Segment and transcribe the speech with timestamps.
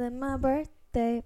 [0.00, 1.22] It's my birthday.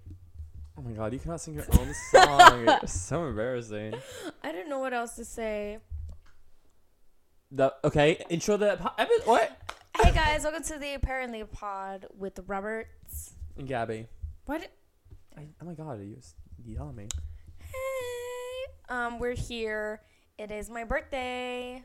[0.76, 2.68] Oh my god, you cannot sing your own song.
[2.82, 3.94] it's so embarrassing.
[4.42, 5.78] I don't know what else to say.
[7.52, 9.76] The okay, intro the po- epi- what?
[9.96, 13.34] Hey guys, welcome to the Apparently Pod with Roberts.
[13.56, 14.08] And Gabby.
[14.46, 14.68] What?
[15.38, 16.34] I, oh my god, you s-
[16.66, 17.06] yell at me.
[17.58, 18.72] Hey.
[18.88, 20.00] Um, we're here.
[20.36, 21.84] It is my birthday.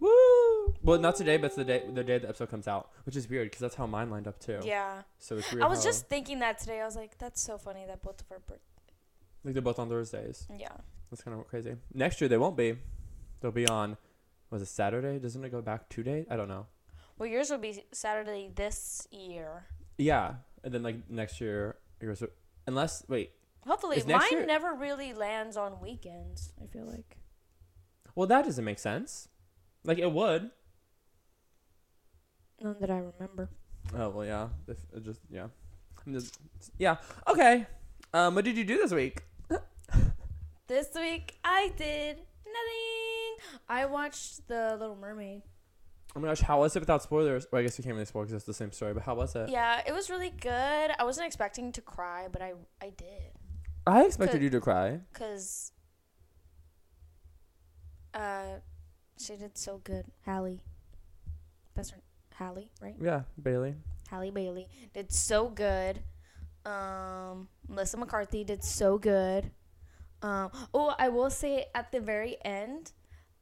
[0.00, 0.74] Woo!
[0.82, 3.28] Well, not today, but it's the day the day the episode comes out, which is
[3.28, 4.60] weird because that's how mine lined up too.
[4.64, 5.02] Yeah.
[5.18, 5.62] So it's weird.
[5.64, 6.80] I was how- just thinking that today.
[6.80, 8.60] I was like, that's so funny that both of our birth.
[9.44, 10.46] like they're both on Thursdays.
[10.56, 10.68] Yeah.
[11.10, 11.76] That's kind of crazy.
[11.94, 12.78] Next year they won't be.
[13.40, 13.96] They'll be on.
[14.50, 15.18] Was it Saturday?
[15.18, 16.26] Doesn't it go back two days?
[16.30, 16.66] I don't know.
[17.18, 19.66] Well, yours will be Saturday this year.
[19.98, 22.22] Yeah, and then like next year, yours
[22.66, 23.32] unless wait.
[23.66, 26.52] Hopefully, mine year- never really lands on weekends.
[26.62, 27.18] I feel like.
[28.14, 29.28] Well, that doesn't make sense.
[29.84, 30.50] Like it would.
[32.60, 33.50] None that I remember.
[33.96, 34.48] Oh well, yeah.
[34.68, 35.48] If it just yeah,
[36.06, 36.38] I'm just-
[36.78, 36.96] yeah.
[37.28, 37.66] Okay.
[38.14, 39.22] Um, what did you do this week?
[40.68, 42.16] This week I did
[42.46, 43.58] nothing.
[43.68, 45.42] I watched The Little Mermaid.
[46.14, 47.46] Oh my gosh, how was it without spoilers?
[47.50, 48.94] Well, I guess you can't really spoil because it's the same story.
[48.94, 49.48] But how was it?
[49.50, 50.50] Yeah, it was really good.
[50.98, 53.32] I wasn't expecting to cry, but I I did.
[53.86, 54.44] I expected Good.
[54.44, 55.00] you to cry.
[55.12, 55.72] Cause
[58.14, 58.60] uh
[59.22, 60.06] she did so good.
[60.26, 60.58] Halle.
[61.74, 62.00] That's her
[62.34, 62.96] Halle, right?
[63.00, 63.76] Yeah, Bailey.
[64.10, 66.02] Halle Bailey did so good.
[66.64, 69.50] Um Melissa McCarthy did so good.
[70.22, 72.92] Um oh, I will say at the very end,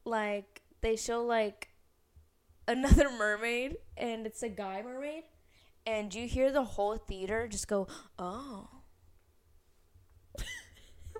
[0.05, 1.69] like they show like
[2.67, 5.23] another mermaid and it's a guy mermaid
[5.85, 8.80] and you hear the whole theater just go, "Oh."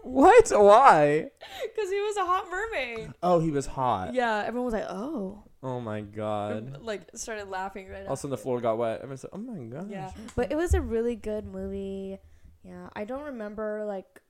[0.04, 0.50] What?
[0.50, 1.30] Why?
[1.76, 3.14] Cuz he was a hot mermaid.
[3.22, 4.14] Oh, he was hot.
[4.14, 6.82] Yeah, everyone was like, "Oh." Oh my god.
[6.82, 8.98] Like started laughing right Also, the floor got wet.
[8.98, 12.18] Everyone said, "Oh my god." Yeah, but it was a really good movie.
[12.64, 14.22] Yeah, I don't remember like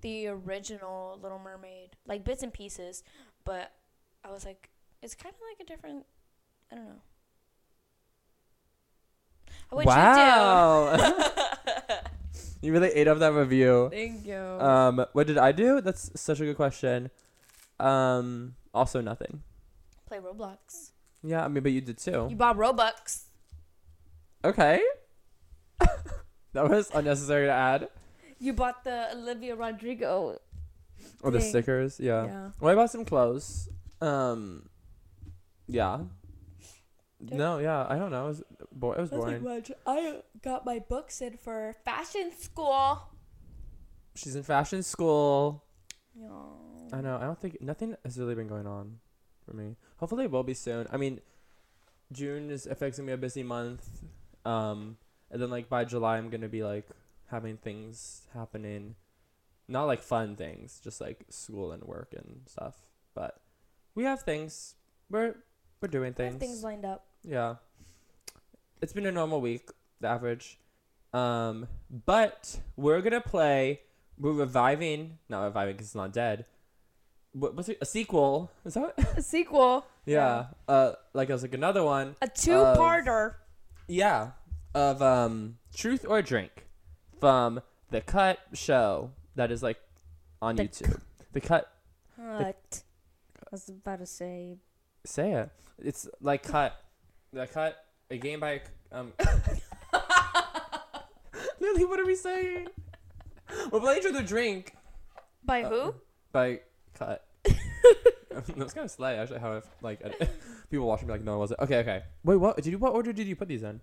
[0.00, 3.02] the original Little Mermaid, like bits and pieces,
[3.44, 3.72] but
[4.24, 4.70] I was like,
[5.02, 6.06] it's kind of like a different.
[6.70, 7.02] I don't know.
[9.70, 10.96] What'd wow.
[12.66, 13.88] you really ate up that review.
[13.90, 14.36] Thank you.
[14.36, 15.80] Um, what did I do?
[15.80, 17.10] That's such a good question.
[17.78, 19.42] Um, also nothing.
[20.06, 20.90] Play Roblox.
[21.22, 22.26] Yeah, I mean, but you did too.
[22.28, 23.24] You bought Robux.
[24.44, 24.80] Okay.
[26.52, 27.88] that was unnecessary to add.
[28.38, 30.38] You bought the Olivia Rodrigo.
[31.22, 31.48] Or the Thing.
[31.48, 32.24] stickers, yeah.
[32.24, 32.50] Yeah.
[32.60, 33.68] Well, I bought some clothes.
[34.00, 34.68] Um,
[35.66, 36.00] yeah.
[37.20, 38.26] No, yeah, I don't know.
[38.26, 39.42] It was, bo- it was boring.
[39.42, 39.72] much.
[39.86, 43.08] I got my books in for fashion school.
[44.14, 45.64] She's in fashion school.
[46.14, 46.28] Yeah.
[46.92, 47.16] I know.
[47.16, 48.98] I don't think nothing has really been going on
[49.44, 49.76] for me.
[49.98, 50.86] Hopefully, it will be soon.
[50.92, 51.20] I mean,
[52.12, 53.88] June is affecting me a busy month.
[54.44, 54.96] Um,
[55.30, 56.86] and then like by July, I'm gonna be like
[57.30, 58.94] having things happening,
[59.68, 62.76] not like fun things, just like school and work and stuff.
[63.14, 63.40] But
[63.94, 64.74] we have things.
[65.10, 65.36] We're
[65.80, 66.36] we're doing I things.
[66.38, 67.04] things lined up.
[67.24, 67.56] Yeah.
[68.80, 69.70] It's been a normal week,
[70.00, 70.58] the average.
[71.12, 71.66] Um,
[72.04, 73.80] but we're gonna play.
[74.18, 76.46] We're reviving, not reviving because it's not dead.
[77.32, 77.78] What, what's it?
[77.80, 78.50] A sequel?
[78.64, 78.94] Is that?
[79.16, 79.86] A sequel.
[80.06, 80.46] yeah.
[80.66, 82.16] Uh, like it was like another one.
[82.22, 83.34] A two-parter.
[83.88, 84.30] Yeah.
[84.74, 86.66] Of um, truth or drink,
[87.18, 87.60] from
[87.90, 89.78] the Cut show that is like
[90.42, 91.00] on The YouTube.
[91.32, 91.72] The Cut.
[92.16, 92.82] Cut.
[93.38, 94.58] I was about to say.
[95.06, 95.50] Say it.
[95.78, 96.74] It's like Cut.
[97.32, 97.76] The Cut.
[98.10, 98.60] A game by
[98.92, 99.12] um.
[101.60, 102.68] Lily, what are we saying?
[103.70, 104.74] We're playing truth or drink.
[105.44, 105.94] By Uh, who?
[106.32, 106.60] by
[106.94, 107.24] cut.
[108.30, 109.38] That's kind of slight, actually.
[109.40, 110.00] How if like
[110.70, 111.58] people watching me like, no, was it?
[111.60, 112.02] Okay, okay.
[112.24, 112.78] Wait, what did you?
[112.78, 113.80] What order did you put these in?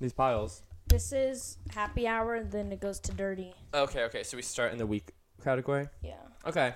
[0.00, 0.62] These piles.
[0.88, 3.54] This is happy hour, and then it goes to dirty.
[3.72, 4.22] Okay, okay.
[4.24, 5.12] So we start in the week
[5.42, 5.88] category.
[6.02, 6.14] Yeah.
[6.46, 6.74] Okay.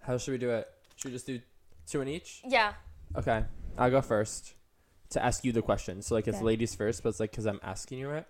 [0.00, 0.68] How should we do it?
[0.96, 1.40] Should we just do
[1.86, 2.42] two in each?
[2.46, 2.72] Yeah.
[3.16, 3.44] Okay,
[3.78, 4.54] I'll go first
[5.10, 6.02] to ask you the question.
[6.02, 6.44] So like it's Okay.
[6.44, 8.26] ladies first, but it's like because I'm asking you it.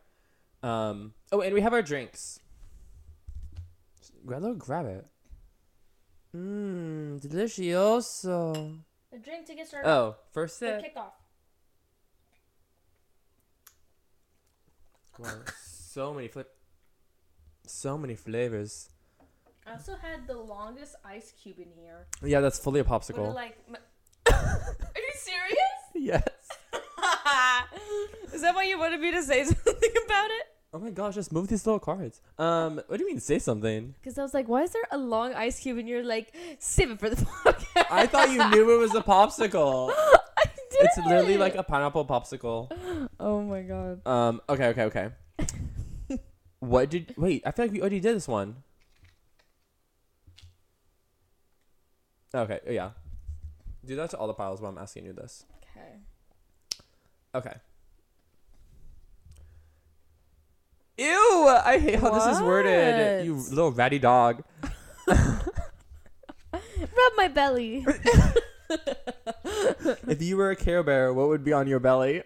[0.62, 1.14] Um.
[1.32, 2.40] Oh, and we have our drinks.
[4.26, 5.06] Grab, grab it.
[6.34, 8.78] Mmm, delicioso.
[9.12, 9.88] A drink to get started.
[9.88, 10.94] Oh, first The sip.
[10.96, 11.12] kickoff.
[15.18, 16.50] Wow, so many flip.
[17.66, 18.88] So many flavors.
[19.66, 22.06] I also had the longest ice cube in here.
[22.22, 23.34] Yeah, that's fully a popsicle.
[23.34, 23.56] like.
[23.68, 23.76] m-
[24.32, 25.58] Are you serious?
[25.94, 26.22] yes.
[28.32, 30.42] is that why you wanted me to say something about it?
[30.74, 32.20] Oh my gosh, just move these little cards.
[32.38, 33.94] Um, what do you mean say something?
[34.00, 35.78] Because I was like, why is there a long ice cube?
[35.78, 37.86] And you're like, save it for the podcast.
[37.90, 39.92] I thought you knew it was a popsicle.
[39.96, 40.80] I did.
[40.80, 43.08] It's literally like a pineapple popsicle.
[43.20, 44.06] Oh my god.
[44.06, 44.40] Um.
[44.48, 44.66] Okay.
[44.68, 44.82] Okay.
[44.82, 45.10] Okay.
[46.58, 47.14] what did?
[47.16, 47.42] Wait.
[47.46, 48.56] I feel like we already did this one.
[52.34, 52.60] Okay.
[52.68, 52.90] Yeah.
[53.84, 55.44] Do that to all the piles while I'm asking you this.
[55.62, 55.98] Okay.
[57.34, 57.54] Okay.
[60.96, 61.48] Ew!
[61.64, 63.26] I hate how this is worded.
[63.26, 63.48] You What?
[63.48, 64.42] little ratty dog.
[65.08, 65.42] Rub
[67.16, 67.84] my belly.
[70.08, 72.22] if you were a Care Bear, what would be on your belly?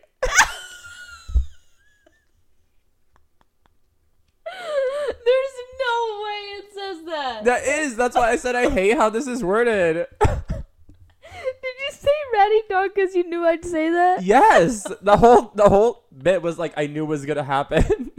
[5.24, 7.44] There's no way it says that.
[7.44, 7.78] That is.
[7.98, 10.06] That's why I said I hate how this is worded.
[10.20, 14.22] Did you say ratty dog because you knew I'd say that?
[14.22, 14.86] Yes.
[15.02, 18.12] The whole the whole bit was like I knew was gonna happen.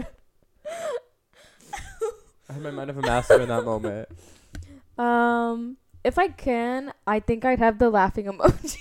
[2.49, 4.09] I had my mind of a master in that moment.
[4.97, 8.77] Um, if I can, I think I'd have the laughing emoji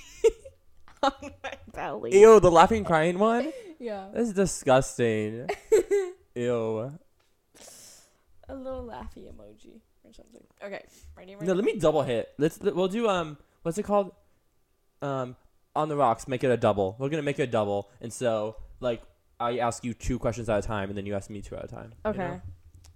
[1.02, 1.12] on
[1.42, 2.18] my belly.
[2.18, 3.52] Ew, the laughing crying one?
[3.78, 4.08] Yeah.
[4.12, 5.48] That's disgusting.
[6.34, 6.92] Ew.
[8.48, 10.42] A little laughy emoji or something.
[10.64, 10.84] Okay.
[11.16, 11.36] Ready?
[11.40, 12.28] No, let me double hit.
[12.38, 14.12] Let's we'll do um what's it called?
[15.02, 15.36] Um
[15.76, 16.96] on the rocks, make it a double.
[16.98, 17.88] We're gonna make it a double.
[18.00, 19.02] And so like
[19.40, 21.64] I ask you two questions at a time and then you ask me two at
[21.64, 21.92] a time.
[22.04, 22.18] you Okay.
[22.18, 22.40] know?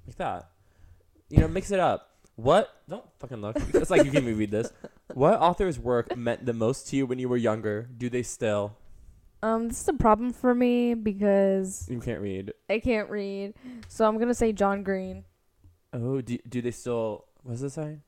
[0.07, 0.51] Like that.
[1.29, 2.09] You know, mix it up.
[2.37, 3.57] What don't fucking look.
[3.75, 4.73] It's like you can read this.
[5.15, 7.89] What author's work meant the most to you when you were younger?
[7.97, 8.77] Do they still?
[9.45, 12.53] Um, this is a problem for me because You can't read.
[12.71, 13.55] I can't read.
[13.89, 15.25] So I'm gonna say John Green.
[15.93, 17.27] Oh, do do they still?
[17.43, 17.99] What's it say?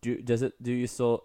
[0.00, 0.60] Do does it?
[0.62, 1.24] Do you still?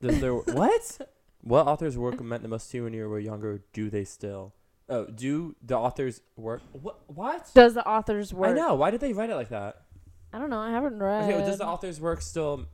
[0.00, 1.00] Does there what?
[1.42, 3.62] What author's work meant the most to you when you were younger?
[3.72, 4.54] Do they still?
[4.88, 6.62] Oh, do the author's work?
[6.72, 7.00] What?
[7.06, 7.50] What?
[7.54, 8.50] Does the author's work?
[8.50, 8.74] I know.
[8.74, 9.82] Why did they write it like that?
[10.32, 10.58] I don't know.
[10.58, 11.24] I haven't read.
[11.24, 12.66] Okay, well, does the author's work still?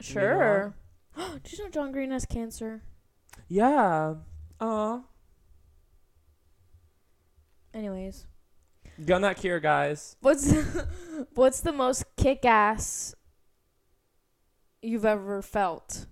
[0.00, 0.74] Sure.
[1.16, 2.82] Did you know John Green has cancer?
[3.48, 4.14] Yeah.
[4.60, 5.00] Aw.
[7.74, 8.26] Anyways,
[9.04, 10.16] Gun that cure, guys.
[10.20, 10.52] what's
[11.34, 13.14] what's the most kick ass
[14.82, 16.06] you've ever felt?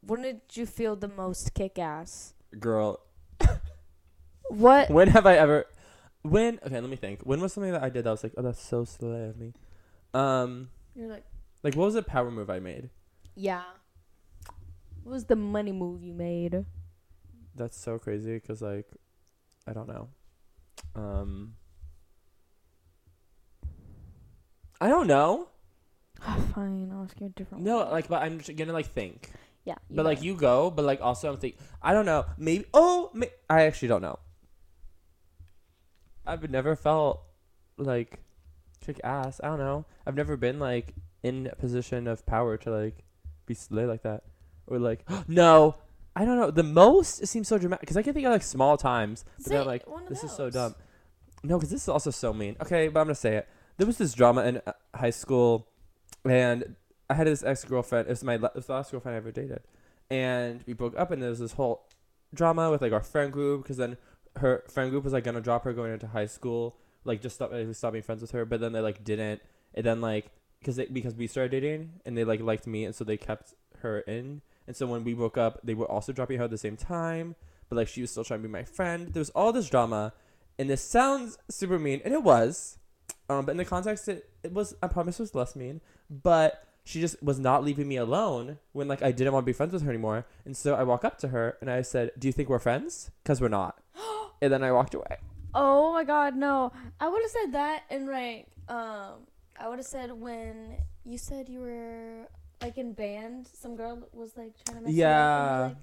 [0.00, 2.34] When did you feel the most kick ass?
[2.58, 3.00] Girl,
[4.48, 4.90] What?
[4.90, 5.66] when have I ever?
[6.22, 6.58] When?
[6.64, 7.22] Okay, let me think.
[7.22, 9.52] When was something that I did that was like, oh, that's so silly of me.
[10.14, 11.24] Um, You're like,
[11.62, 12.90] like what was a power move I made?
[13.34, 13.62] yeah.
[15.02, 16.64] What was the money move you made?
[17.54, 18.86] That's so crazy because like,
[19.66, 20.08] I don't know.
[20.94, 21.54] Um,
[24.80, 25.48] I don't know.
[26.26, 27.90] Ah, fine, I'll ask you a different No, one.
[27.90, 29.30] like, but I'm just gonna like think.
[29.64, 29.76] yeah.
[29.90, 31.56] but like you go, but like also I'm think.
[31.82, 32.24] I don't know.
[32.36, 32.64] Maybe.
[32.74, 34.18] Oh, may- I actually don't know.
[36.26, 37.22] I've never felt
[37.76, 38.18] like
[38.84, 39.40] kick ass.
[39.42, 39.84] I don't know.
[40.06, 43.04] I've never been like in a position of power to like
[43.46, 44.24] be slay like that,
[44.66, 45.76] or like no.
[46.16, 46.50] I don't know.
[46.50, 49.46] The most it seems so dramatic because I can think of like small times, but
[49.46, 50.54] then Say like one of this is so those.
[50.54, 50.74] dumb.
[51.44, 52.56] No, because this is also so mean.
[52.60, 53.48] Okay, but I'm gonna say it.
[53.78, 55.68] There was this drama in uh, high school,
[56.24, 56.76] and
[57.08, 58.08] I had this ex girlfriend.
[58.08, 59.62] It was my it was the last girlfriend I ever dated,
[60.10, 61.10] and we broke up.
[61.12, 61.86] And there was this whole
[62.34, 63.96] drama with like our friend group because then
[64.36, 67.52] her friend group was like gonna drop her going into high school, like just stop
[67.52, 68.44] like, stop being friends with her.
[68.44, 69.40] But then they like didn't.
[69.74, 73.04] And then like because because we started dating and they like liked me, and so
[73.04, 74.42] they kept her in.
[74.66, 77.36] And so when we broke up, they were also dropping her at the same time.
[77.68, 79.12] But like she was still trying to be my friend.
[79.12, 80.14] There was all this drama,
[80.58, 82.78] and this sounds super mean, and it was.
[83.28, 85.80] Um, but in the context, it, it was I promise it was less mean.
[86.10, 89.52] But she just was not leaving me alone when like I didn't want to be
[89.52, 90.24] friends with her anymore.
[90.46, 93.10] And so I walk up to her and I said, "Do you think we're friends?
[93.22, 93.78] Because we're not."
[94.42, 95.18] and then I walked away.
[95.54, 96.72] Oh my god, no.
[97.00, 99.26] I would have said that and like um
[99.60, 102.28] I would have said when you said you were
[102.62, 105.58] like in band, some girl was like trying to mess Yeah.
[105.58, 105.76] you up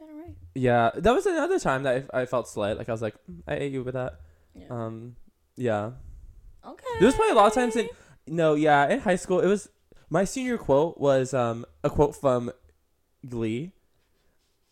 [0.00, 0.34] and you like, right.
[0.54, 2.76] Yeah, that was another time that I, I felt slight.
[2.78, 4.20] Like I was like, "Mm, I ate you with that.
[4.54, 4.66] Yeah.
[4.70, 5.16] Um,
[5.56, 5.90] yeah.
[6.64, 6.84] Okay.
[6.98, 7.88] There was probably a lot of times in
[8.26, 9.68] no, yeah, in high school it was
[10.10, 12.52] my senior quote was um a quote from
[13.28, 13.72] Glee,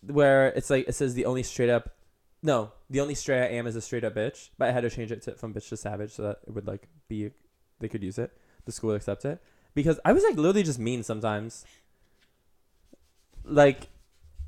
[0.00, 1.96] where it's like it says the only straight up,
[2.42, 4.50] no, the only straight I am is a straight up bitch.
[4.58, 6.66] But I had to change it to from bitch to savage so that it would
[6.66, 7.30] like be
[7.78, 9.42] they could use it, the school would accept it
[9.74, 11.64] because I was like literally just mean sometimes.
[13.44, 13.88] Like,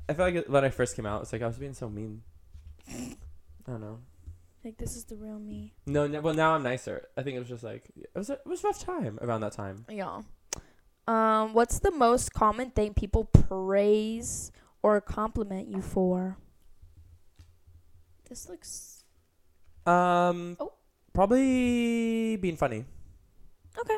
[0.07, 2.21] I feel like when I first came out, it's like I was being so mean.
[2.87, 3.15] I
[3.67, 3.99] don't know.
[4.63, 5.73] Like this is the real me.
[5.85, 7.07] No, no, well now I'm nicer.
[7.17, 9.41] I think it was just like it was a, it was a rough time around
[9.41, 9.85] that time.
[9.89, 10.21] Yeah.
[11.05, 14.51] Um, what's the most common thing people praise
[14.81, 16.37] or compliment you for?
[18.29, 19.03] This looks
[19.85, 20.73] Um, Oh.
[21.13, 22.85] probably being funny.
[23.77, 23.97] okay.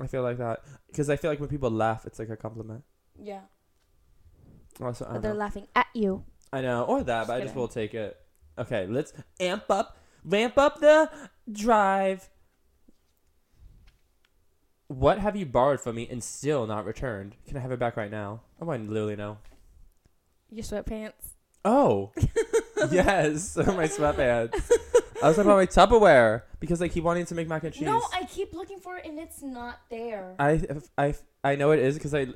[0.00, 2.82] I feel like that because I feel like when people laugh, it's like a compliment.
[3.20, 3.42] Yeah.
[4.80, 5.38] Also, I, But don't they're know.
[5.38, 6.24] laughing at you.
[6.52, 8.16] I know, or that, but I just will take it.
[8.58, 11.10] Okay, let's amp up, ramp up the
[11.50, 12.28] drive.
[14.88, 17.36] What have you borrowed from me and still not returned?
[17.46, 18.40] Can I have it back right now?
[18.60, 19.38] Oh, I literally know.
[20.50, 21.34] Your sweatpants.
[21.64, 22.12] Oh,
[22.90, 24.70] yes, my sweatpants.
[25.22, 27.82] I was talking about my Tupperware because I keep wanting to make mac and cheese.
[27.82, 30.34] No, I keep looking for it and it's not there.
[30.38, 30.62] I,
[30.96, 32.28] I, I know it is because I,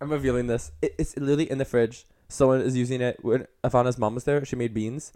[0.00, 0.72] I'm revealing this.
[0.80, 2.06] It, it's literally in the fridge.
[2.30, 3.18] Someone is using it.
[3.22, 5.12] When Ivana's mom was there, she made beans.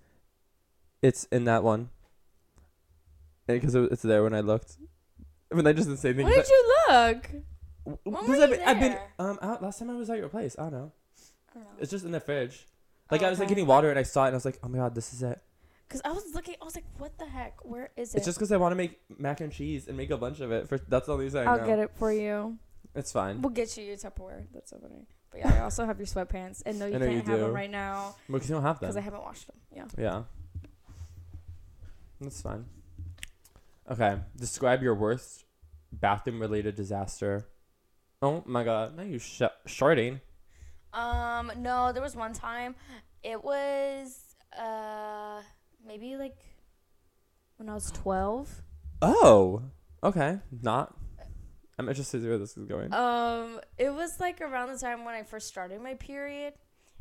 [1.00, 1.90] It's in that one.
[3.46, 4.76] Because it's there when I looked.
[5.50, 6.26] When I just didn't say anything.
[6.26, 7.30] Where did you look?
[7.84, 10.18] when Because were I've, you been- I've been um out last time I was at
[10.18, 10.56] your place.
[10.58, 10.92] I don't know.
[11.50, 11.70] I don't know.
[11.78, 12.66] It's just in the fridge.
[13.10, 13.54] Like Oh, I was like okay.
[13.54, 15.22] getting water and I saw it and I was like, oh my god, this is
[15.22, 15.40] it.
[15.90, 17.62] Cause I was looking, I was like, "What the heck?
[17.64, 20.10] Where is it?" It's just because I want to make mac and cheese and make
[20.10, 20.66] a bunch of it.
[20.66, 21.46] For that's the only thing.
[21.46, 21.66] I I'll know.
[21.66, 22.58] get it for you.
[22.94, 23.42] It's fine.
[23.42, 24.46] We'll get you your Tupperware.
[24.52, 25.06] That's so funny.
[25.34, 27.38] But yeah, I also have your sweatpants, and no, you I know can't you have
[27.40, 27.44] do.
[27.46, 29.04] them right now Because you don't have them because I them.
[29.04, 29.56] haven't washed them.
[29.74, 29.84] Yeah.
[29.98, 30.22] Yeah.
[32.20, 32.66] That's fine.
[33.90, 34.16] Okay.
[34.36, 35.44] Describe your worst
[35.92, 37.48] bathroom related disaster.
[38.22, 38.96] Oh my god.
[38.96, 40.20] Now you sh- shorting.
[40.92, 42.76] Um, no, there was one time.
[43.24, 45.42] It was uh
[45.84, 46.36] maybe like
[47.56, 48.62] when I was twelve.
[49.02, 49.62] Oh.
[50.04, 50.38] Okay.
[50.62, 50.94] Not.
[51.78, 52.92] I'm interested to see where this is going.
[52.94, 56.54] Um, it was like around the time when I first started my period,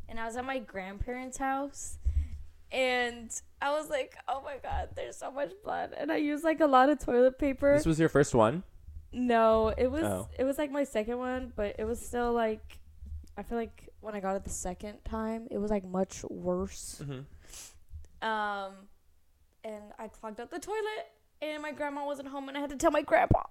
[0.08, 1.98] and I was at my grandparents' house,
[2.72, 3.30] and
[3.62, 6.66] I was like, "Oh my god, there's so much blood," and I used like a
[6.66, 7.74] lot of toilet paper.
[7.74, 8.62] this was your first one?
[9.12, 10.28] no, it was Oh.
[10.36, 12.80] it was like my second one, but it was still like,
[13.36, 17.00] I feel like when I got it the second time, it was like much worse.
[17.00, 18.28] Mm-hmm.
[18.28, 18.72] Um,
[19.62, 21.06] and I clogged up the toilet,
[21.40, 23.42] and my grandma wasn't home, and I had to tell my grandpa.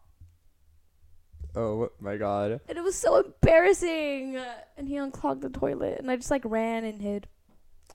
[1.55, 2.61] Oh my god.
[2.67, 4.39] And it was so embarrassing.
[4.77, 7.27] And he unclogged the toilet, and I just like ran and hid.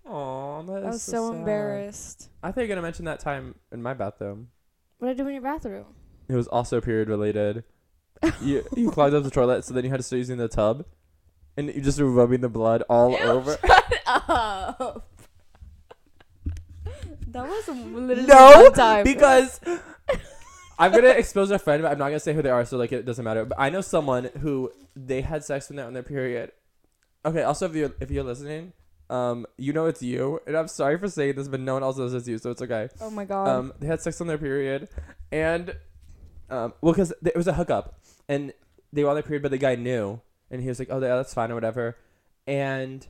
[0.06, 1.38] Oh, that is I was so, sad.
[1.40, 2.30] embarrassed.
[2.42, 4.48] I thought you were gonna mention that time in my bathroom.
[4.98, 5.86] What did I do in your bathroom?
[6.28, 7.64] It was also period related.
[8.42, 10.84] you you clogged up the toilet, so then you had to start using the tub,
[11.56, 13.58] and you just were rubbing the blood all Ew, over.
[13.66, 15.08] Shut up.
[17.28, 19.04] that was literally No, one time.
[19.04, 19.60] because
[20.78, 22.92] I'm gonna expose a friend, but I'm not gonna say who they are, so like
[22.92, 23.44] it doesn't matter.
[23.44, 26.52] But I know someone who they had sex when they're on their period.
[27.24, 27.42] Okay.
[27.42, 28.72] Also, if you're if you're listening,
[29.10, 31.98] um, you know it's you, and I'm sorry for saying this, but no one else
[31.98, 32.88] knows it's you, so it's okay.
[33.00, 33.48] oh my god.
[33.48, 34.88] Um, they had sex on their period,
[35.32, 35.74] and
[36.50, 38.52] um, well, because it was a hookup, and
[38.92, 40.20] they were on their period, but the guy knew,
[40.50, 41.96] and he was like, "Oh, yeah, that's fine or whatever,"
[42.46, 43.06] and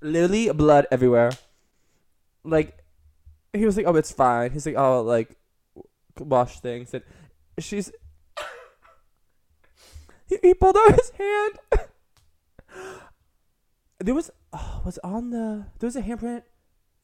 [0.00, 1.30] literally blood everywhere.
[2.44, 2.78] Like,
[3.52, 5.36] he was like, "Oh, it's fine." He's like, "Oh, like
[6.20, 7.02] wash things," and
[7.58, 7.92] she's.
[10.26, 11.58] He, he pulled out his hand.
[13.98, 16.42] there was oh, was on the there was a handprint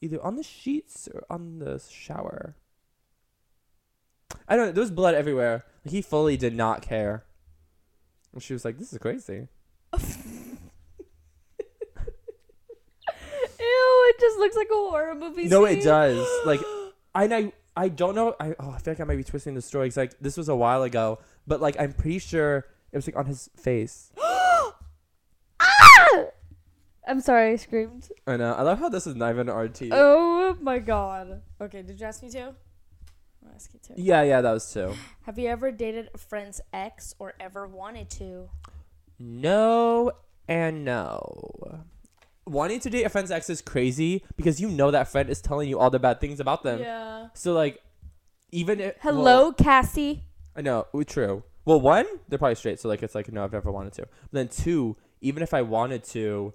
[0.01, 2.55] either on the sheets or on the shower.
[4.47, 4.71] I don't know.
[4.71, 5.65] There was blood everywhere.
[5.83, 7.25] Like, he fully did not care.
[8.33, 9.47] And she was like, "This is crazy."
[9.97, 9.99] Ew,
[13.59, 15.47] it just looks like a horror movie.
[15.47, 16.27] No, it does.
[16.45, 16.59] Like,
[17.15, 17.51] I know.
[17.75, 18.35] I don't know.
[18.39, 19.89] I oh, I feel like I might be twisting the story.
[19.89, 23.15] 'cause, like this was a while ago, but like I'm pretty sure it was like
[23.17, 24.11] on his face.
[25.59, 26.25] Ah!
[27.07, 28.09] I'm sorry, I screamed.
[28.25, 28.53] I know.
[28.53, 29.89] I love how this is not even RT.
[29.91, 31.41] Oh my god.
[31.61, 32.55] Okay, did you ask me to?
[33.45, 33.93] I'll ask you to.
[34.01, 34.93] Yeah, yeah, that was two.
[35.23, 38.49] Have you ever dated a friend's ex or ever wanted to?
[39.19, 40.11] No
[40.47, 41.83] and no.
[42.45, 45.67] Wanting to date a friend's ex is crazy because you know that friend is telling
[45.67, 46.79] you all the bad things about them.
[46.79, 47.27] Yeah.
[47.33, 47.81] So like,
[48.51, 50.23] even if Hello, well, Cassie.
[50.55, 51.43] I know, we- true.
[51.65, 54.01] Well, one, they're probably straight, so like it's like no, I've never wanted to.
[54.03, 56.53] But then two, even if I wanted to,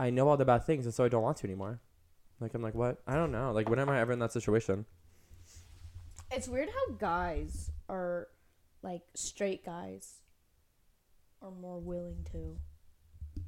[0.00, 1.80] I know all the bad things, and so I don't want to anymore.
[2.40, 3.02] Like I'm like, what?
[3.06, 3.52] I don't know.
[3.52, 4.86] Like when am I ever in that situation?
[6.30, 8.28] It's weird how guys are
[8.82, 10.20] like straight guys
[11.42, 12.56] are more willing to,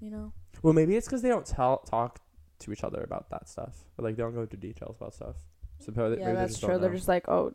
[0.01, 0.33] you know?
[0.63, 2.21] Well, maybe it's because they don't tell talk
[2.61, 5.37] to each other about that stuff, or like they don't go into details about stuff.
[5.87, 6.79] Maybe yeah, that's true.
[6.79, 7.55] They're just like, oh,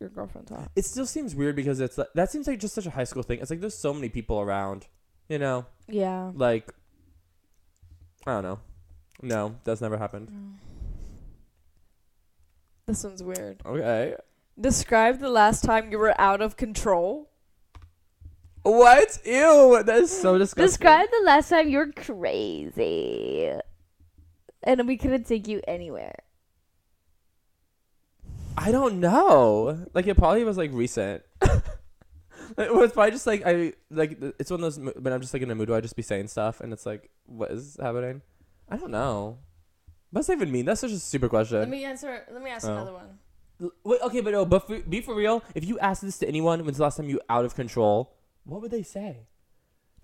[0.00, 0.70] your girlfriend's hot.
[0.74, 3.22] It still seems weird because it's like, that seems like just such a high school
[3.22, 3.38] thing.
[3.40, 4.88] It's like there's so many people around,
[5.28, 5.66] you know.
[5.88, 6.32] Yeah.
[6.34, 6.74] Like,
[8.26, 8.58] I don't know.
[9.22, 10.28] No, that's never happened.
[10.28, 10.54] Mm.
[12.86, 13.62] This one's weird.
[13.64, 14.16] Okay.
[14.60, 17.29] Describe the last time you were out of control.
[18.62, 19.18] What?
[19.24, 20.66] Ew, that is so disgusting.
[20.66, 23.50] Describe the last time you were crazy.
[24.62, 26.16] And we couldn't take you anywhere.
[28.58, 29.86] I don't know.
[29.94, 31.22] Like it probably was like recent.
[31.40, 31.62] like
[32.58, 35.32] well, it's probably just like I like it's one of those mo- when I'm just
[35.32, 37.78] like in a mood where I just be saying stuff and it's like what is
[37.80, 38.20] happening?
[38.68, 39.38] I don't know.
[40.10, 40.66] What's that even mean?
[40.66, 41.58] That's such a super question.
[41.58, 42.24] Let me answer.
[42.30, 42.72] Let me ask Oh.
[42.72, 43.18] another one.
[43.84, 45.42] Wait, okay, but no, but for, be for real.
[45.54, 48.16] If you ask this to anyone, when's the last time you out of control?
[48.50, 49.28] What would they say?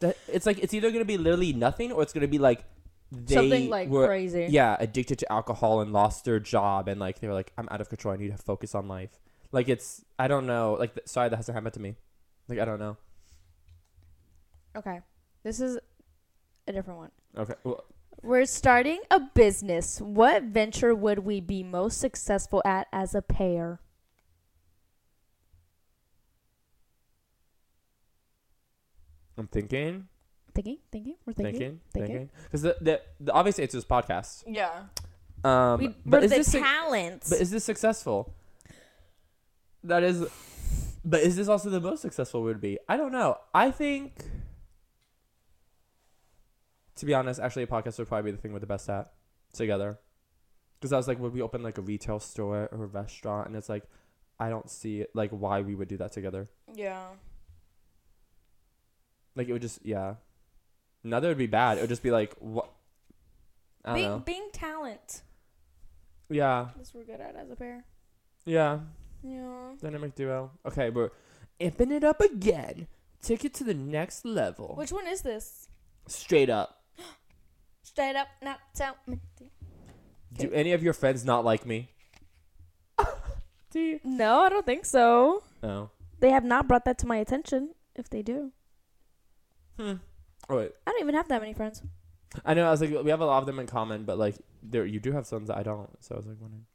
[0.00, 2.64] That it's like it's either gonna be literally nothing or it's gonna be like
[3.10, 4.46] they Something like were crazy.
[4.50, 7.80] yeah addicted to alcohol and lost their job and like they were like I'm out
[7.80, 8.14] of control.
[8.14, 9.18] I need to focus on life.
[9.52, 10.76] Like it's I don't know.
[10.78, 11.96] Like th- sorry that hasn't happened to me.
[12.48, 12.96] Like I don't know.
[14.76, 15.00] Okay.
[15.42, 15.78] This is
[16.68, 17.10] a different one.
[17.36, 17.54] Okay.
[17.64, 17.84] Well,
[18.22, 20.00] We're starting a business.
[20.00, 23.80] What venture would we be most successful at as a pair?
[29.38, 30.08] I'm thinking,
[30.54, 31.52] Thinking, thinking, we're thinking.
[31.58, 32.12] thinking, thinking.
[32.16, 32.30] thinking.
[32.44, 34.44] Because the, the the obvious answer is podcast.
[34.46, 34.84] Yeah.
[35.44, 37.28] Um, We, but we're is the this su- talents.
[37.30, 38.34] but is this successful?
[39.84, 40.26] That is,
[41.04, 42.78] but is this also the most successful would be?
[42.88, 43.36] I don't know.
[43.54, 44.14] I think,
[46.96, 49.12] to be honest, actually, a podcast would probably be the thing we're the best at
[49.52, 49.98] together.
[50.80, 53.46] Because I was like, would we open like a retail store or a restaurant?
[53.48, 53.84] And it's like,
[54.40, 56.48] I don't see like why we would do that together.
[56.74, 57.08] yeah.
[59.36, 60.14] Like it would just yeah.
[61.04, 61.78] Neither would be bad.
[61.78, 62.68] It would just be like what.
[63.84, 64.18] I don't Being, know.
[64.18, 65.22] being talent.
[66.28, 67.84] Yeah, That's what we're good at as a pair.
[68.44, 68.80] yeah.
[69.22, 69.70] Yeah.
[69.80, 70.50] Dynamic duo.
[70.66, 71.10] Okay, we're
[71.60, 72.88] amping it up again.
[73.22, 74.74] Take it to the next level.
[74.76, 75.68] Which one is this?
[76.08, 76.82] Straight up.
[77.82, 79.20] Straight up, not tell me.
[80.36, 81.90] Do any of your friends not like me?
[83.70, 84.00] Do you?
[84.04, 85.42] No, I don't think so.
[85.62, 85.90] No.
[86.20, 87.70] They have not brought that to my attention.
[87.94, 88.52] If they do,
[89.78, 89.94] Hmm.
[90.48, 90.72] Oh wait.
[90.86, 91.82] I don't even have that many friends.
[92.44, 92.66] I know.
[92.66, 95.00] I was like, we have a lot of them in common, but like, there you
[95.00, 95.90] do have some that I don't.
[96.02, 96.66] So I was like, wondering.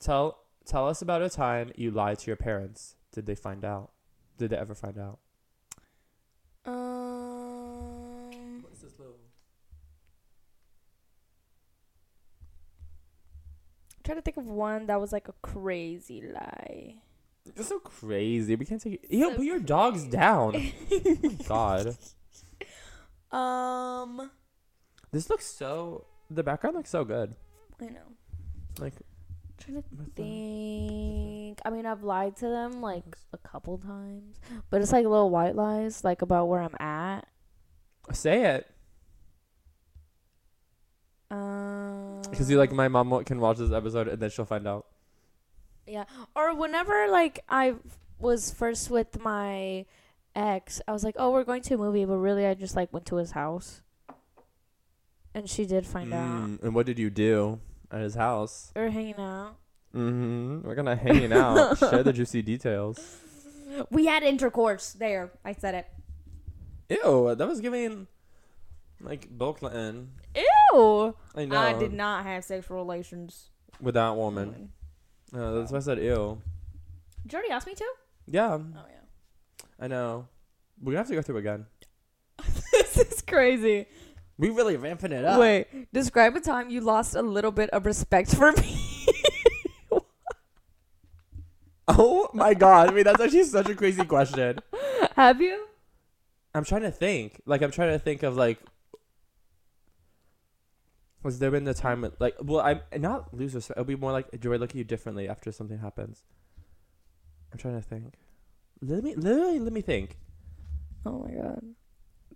[0.00, 2.96] Tell tell us about a time you lied to your parents.
[3.12, 3.90] Did they find out?
[4.38, 5.18] Did they ever find out?
[6.66, 9.14] Um, What is this little?
[14.02, 16.96] trying to think of one that was like a crazy lie.
[17.54, 18.54] That's so crazy.
[18.56, 19.10] We can't take it.
[19.10, 20.72] Ew, So put your dogs down.
[20.92, 21.96] oh god.
[23.30, 24.30] Um,
[25.12, 26.06] This looks so.
[26.30, 27.34] The background looks so good.
[27.80, 28.00] I know.
[28.78, 28.94] Like,
[29.58, 29.84] trying to
[30.16, 31.60] think.
[31.64, 34.38] I mean, I've lied to them like a couple times,
[34.70, 37.26] but it's like little white lies, like about where I'm at.
[38.12, 38.70] say it.
[41.30, 44.86] Um, Because you like, my mom can watch this episode and then she'll find out.
[45.86, 46.04] Yeah.
[46.34, 47.74] Or whenever like I
[48.18, 49.84] was first with my
[50.34, 52.92] ex, I was like, "Oh, we're going to a movie," but really I just like
[52.92, 53.82] went to his house.
[55.34, 56.42] And she did find out.
[56.48, 57.58] Mm, and what did you do
[57.90, 58.70] at his house?
[58.76, 59.56] We were hanging out.
[59.94, 60.62] Mm-hmm.
[60.66, 61.78] We're gonna hanging out.
[61.78, 62.98] Share the juicy details.
[63.90, 65.32] We had intercourse there.
[65.44, 65.86] I said it.
[66.88, 68.06] Ew, that was giving
[69.00, 70.10] like Bill Clinton.
[70.36, 71.16] Ew.
[71.34, 71.56] I know.
[71.58, 73.50] I did not have sexual relations.
[73.80, 74.70] with that woman.
[75.34, 76.40] Uh, that's why I said ew.
[77.22, 77.84] Did you already ask me to?
[78.26, 79.66] Yeah, Oh yeah.
[79.80, 80.28] I know.
[80.80, 81.66] We're gonna have to go through again.
[82.72, 83.86] this is crazy.
[84.38, 85.40] We really ramping it up.
[85.40, 88.80] Wait, describe a time you lost a little bit of respect for me.
[91.86, 92.90] Oh my god!
[92.90, 94.58] I mean, that's actually such a crazy question.
[95.16, 95.66] have you?
[96.54, 97.42] I'm trying to think.
[97.44, 98.58] Like, I'm trying to think of like.
[101.24, 103.78] Was there been the time like, well, I'm not lose respect.
[103.78, 106.22] It'll be more like, do I look at you differently after something happens?
[107.50, 108.14] I'm trying to think.
[108.82, 110.18] Let me literally let me think.
[111.06, 111.62] Oh my god.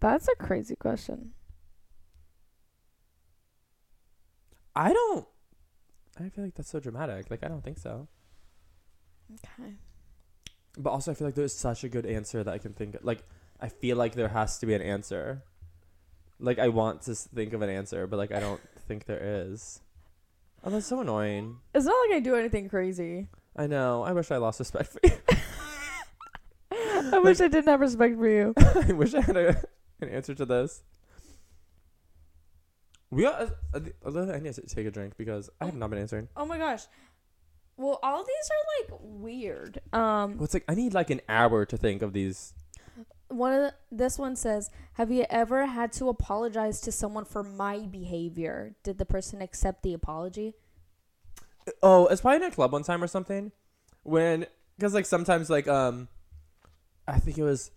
[0.00, 1.32] That's a crazy question.
[4.74, 5.26] I don't.
[6.18, 7.30] I feel like that's so dramatic.
[7.30, 8.08] Like, I don't think so.
[9.34, 9.74] Okay.
[10.78, 12.94] But also, I feel like there's such a good answer that I can think.
[12.94, 13.04] of.
[13.04, 13.24] Like,
[13.60, 15.42] I feel like there has to be an answer.
[16.38, 19.80] Like, I want to think of an answer, but like, I don't think there is.
[20.64, 21.58] Oh, that's so annoying.
[21.74, 23.28] It's not like I do anything crazy.
[23.54, 24.02] I know.
[24.02, 25.12] I wish I lost respect for you.
[27.12, 28.54] I wish I didn't have respect for you.
[28.58, 29.62] I wish I had a,
[30.00, 30.82] an answer to this.
[33.10, 33.50] We are.
[33.72, 36.28] Uh, uh, I need to take a drink because I have not been answering.
[36.36, 36.82] Oh my gosh.
[37.76, 39.80] Well, all these are like weird.
[39.92, 42.52] Um, Well, it's like I need like an hour to think of these.
[43.28, 47.42] One of the, this one says, "Have you ever had to apologize to someone for
[47.42, 48.74] my behavior?
[48.82, 50.54] Did the person accept the apology?"
[51.82, 53.52] Oh, it's probably in a club one time or something.
[54.02, 56.08] When, because like sometimes like um,
[57.06, 57.70] I think it was.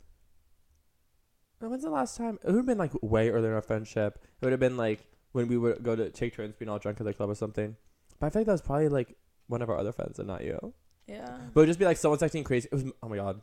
[1.59, 2.39] When's the last time?
[2.43, 4.19] It would have been like way earlier in our friendship.
[4.23, 6.99] It would have been like when we would go to take turns being all drunk
[6.99, 7.75] at the club or something.
[8.19, 9.15] But I feel like that was probably like
[9.47, 10.73] one of our other friends and not you.
[11.07, 11.37] Yeah.
[11.53, 12.67] But it would just be like someone's acting crazy.
[12.71, 13.41] It was oh my god.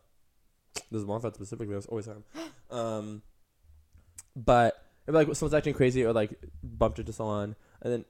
[0.91, 1.75] There's one friend specifically.
[1.75, 2.25] I was always him.
[2.71, 3.23] Um,
[4.37, 8.05] but if like someone's acting crazy or like bumped into someone, and then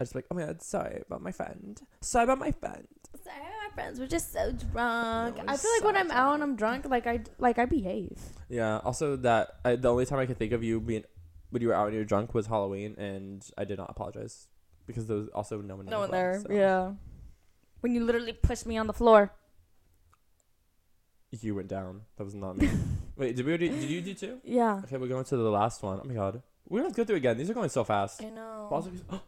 [0.00, 1.80] I just like, oh my god, sorry about my friend.
[2.00, 2.86] Sorry about my friend.
[3.22, 5.36] Sorry, about my friends We're just so drunk.
[5.36, 7.64] No, I it's feel like when I'm out and I'm drunk, like I like I
[7.64, 8.18] behave.
[8.48, 8.78] Yeah.
[8.78, 11.04] Also, that I, the only time I could think of you being
[11.50, 14.46] when you were out and you were drunk was Halloween, and I did not apologize
[14.86, 15.86] because there was also no one.
[15.86, 16.40] No one as there.
[16.46, 16.52] so.
[16.52, 16.92] Yeah.
[17.80, 19.32] When you literally pushed me on the floor.
[21.30, 22.02] You went down.
[22.16, 22.70] That was not me.
[23.16, 23.52] Wait, did we?
[23.52, 24.40] Already, did you do two?
[24.44, 24.80] Yeah.
[24.84, 26.00] Okay, we're going to the last one.
[26.02, 27.36] Oh my god, We're gonna go through again.
[27.36, 28.22] These are going so fast.
[28.24, 28.68] I know.
[28.70, 29.20] Also- oh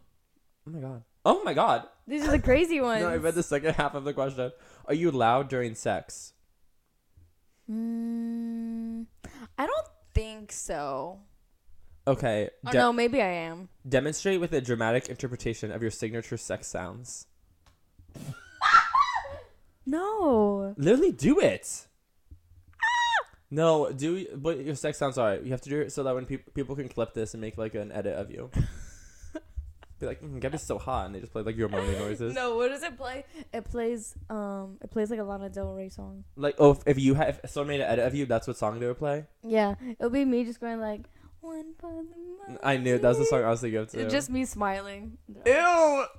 [0.66, 1.02] my god.
[1.24, 1.86] Oh my god.
[2.06, 3.02] These are the crazy ones.
[3.04, 4.50] No, I read the second half of the question.
[4.86, 6.32] Are you loud during sex?
[7.70, 9.06] Mm,
[9.58, 11.20] I don't think so.
[12.08, 12.48] Okay.
[12.66, 13.68] Oh, de- no, maybe I am.
[13.86, 17.26] Demonstrate with a dramatic interpretation of your signature sex sounds.
[19.86, 20.74] No.
[20.76, 21.86] Literally do it.
[23.50, 25.42] No, do but your sex sounds alright.
[25.42, 27.58] You have to do it so that when peop people can clip this and make
[27.58, 28.50] like an edit of you.
[29.98, 32.32] Be like, mm, Gabby's so hot, and they just play like your moaning noises.
[32.34, 33.24] No, what does it play?
[33.52, 36.24] It plays um it plays like a Lana Del Rey song.
[36.36, 38.56] Like, oh, if, if you have if someone made an edit of you, that's what
[38.56, 39.26] song they would play.
[39.42, 39.74] Yeah.
[39.98, 41.02] It'll be me just going like
[41.40, 42.58] one for the money.
[42.62, 43.98] I knew that was the song I was thinking of too.
[44.00, 45.18] It's just me smiling.
[45.44, 46.06] ew.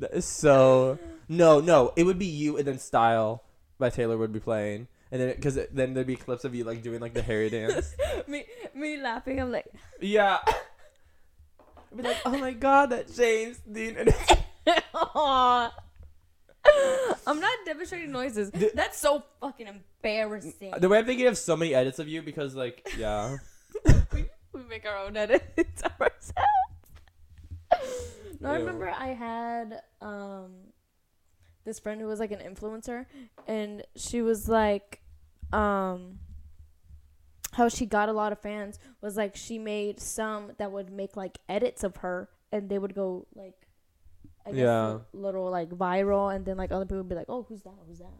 [0.00, 0.98] That is so.
[1.28, 3.42] No, no, it would be you, and then "Style"
[3.78, 6.82] by Taylor would be playing, and then because then there'd be clips of you like
[6.82, 7.94] doing like the Harry dance.
[8.26, 9.40] me me laughing.
[9.40, 9.66] I'm like
[10.00, 10.38] yeah.
[10.46, 13.96] I'd be like, oh my god, that James Dean.
[17.26, 18.50] I'm not demonstrating noises.
[18.50, 20.72] The- That's so fucking embarrassing.
[20.78, 23.36] the way I'm thinking of so many edits of you because like yeah.
[24.52, 26.32] we make our own edits ourselves.
[28.40, 30.50] no, I remember I had um
[31.68, 33.04] this friend who was like an influencer
[33.46, 35.00] and she was like
[35.52, 36.18] um
[37.52, 41.14] how she got a lot of fans was like she made some that would make
[41.16, 43.54] like edits of her and they would go like
[44.46, 44.98] I guess Yeah.
[45.12, 47.74] little like viral and then like other people would be like, Oh, who's that?
[47.86, 48.14] Who's that?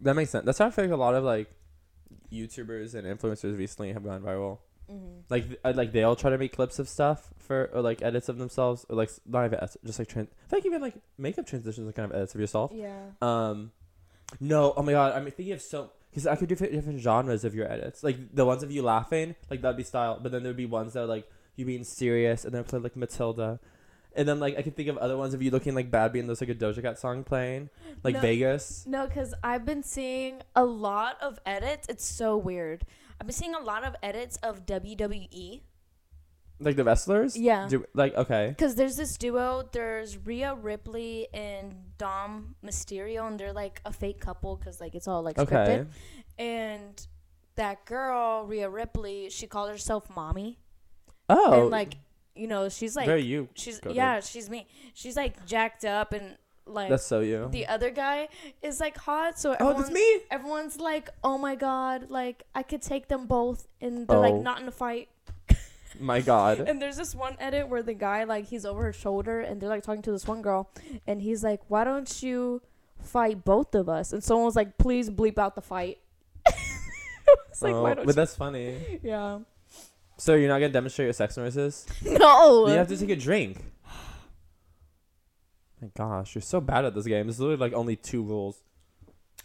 [0.00, 0.46] That makes sense.
[0.46, 1.50] That's how I feel like a lot of like
[2.32, 4.58] YouTubers and influencers recently have gone viral.
[4.90, 5.20] Mm-hmm.
[5.30, 8.28] Like uh, like they all try to make clips of stuff for or like edits
[8.28, 10.28] of themselves or like not even edits, just like trans.
[10.52, 12.70] I even like makeup transitions are kind of edits of yourself.
[12.74, 12.92] Yeah.
[13.22, 13.72] Um,
[14.40, 17.54] no, oh my god, I'm thinking of so because I could do different genres of
[17.54, 18.02] your edits.
[18.02, 20.18] Like the ones of you laughing, like that'd be style.
[20.22, 22.96] But then there'd be ones that are like you being serious, and then play like
[22.96, 23.60] Matilda,
[24.16, 26.26] and then like I could think of other ones of you looking like bad, being
[26.26, 27.70] there's like a Doja Cat song playing,
[28.02, 28.20] like No.
[28.20, 28.84] Vegas.
[28.86, 31.88] No, because I've been seeing a lot of edits.
[31.88, 32.84] It's so weird.
[33.20, 34.66] I've been seeing a lot of edits of.
[34.66, 35.62] WWE.
[36.60, 37.36] Like the wrestlers?
[37.36, 37.66] Yeah.
[37.68, 38.48] Do, like, okay.
[38.48, 39.68] Because there's this duo.
[39.72, 45.08] There's Rhea Ripley and Dom Mysterio, and they're like a fake couple because like it's
[45.08, 45.54] all like Okay.
[45.54, 45.86] scripted.
[46.38, 47.06] And
[47.56, 50.58] that girl, Rhea Ripley, she called herself mommy,
[51.28, 51.62] Oh.
[51.62, 51.94] and like
[52.36, 53.48] you know she's like very you.
[53.54, 54.66] she's yeah she's me.
[54.94, 57.48] She's like jacked up and like That's so you.
[57.50, 58.28] the other guy
[58.62, 59.38] is like hot.
[59.38, 60.20] So oh, everyone's, that's me.
[60.30, 64.20] everyone's like, "Oh my god!" Like I could take them both, and they're Oh.
[64.20, 65.08] like not in a fight.
[66.00, 66.60] My God.
[66.60, 69.68] And there's this one edit where the guy like he's over her shoulder, and they're
[69.68, 70.70] like talking to this one girl,
[71.06, 72.62] and he's like, "Why don't you
[73.00, 75.98] fight both of us?" And someone was like, "Please bleep out the fight."
[77.48, 79.00] it's like, oh, why don't but that's funny.
[79.02, 79.40] Yeah.
[80.16, 81.86] So you're not gonna demonstrate your sex noises?
[82.04, 82.68] No.
[82.68, 83.58] You have to take a drink.
[85.84, 87.26] My gosh, you're so bad at this game.
[87.26, 88.62] There's literally like only two rules.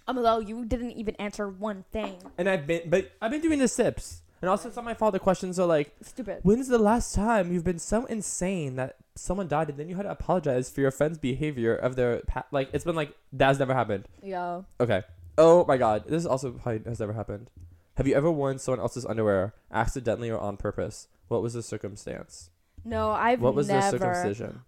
[0.07, 0.39] Um, I'm low.
[0.39, 2.15] You didn't even answer one thing.
[2.37, 4.21] And I've been, but I've been doing the sips.
[4.41, 6.39] And also, some of my father questions are like, Stupid.
[6.43, 10.03] "When's the last time you've been so insane that someone died and then you had
[10.03, 12.69] to apologize for your friend's behavior of their pa- like?
[12.71, 14.05] It's been like that's never happened.
[14.23, 14.61] Yeah.
[14.79, 15.03] Okay.
[15.37, 17.49] Oh my god, this also probably has never happened.
[17.97, 21.09] Have you ever worn someone else's underwear accidentally or on purpose?
[21.27, 22.49] What was the circumstance?
[22.85, 23.97] No, I've what was never.
[23.97, 24.61] the circumcision?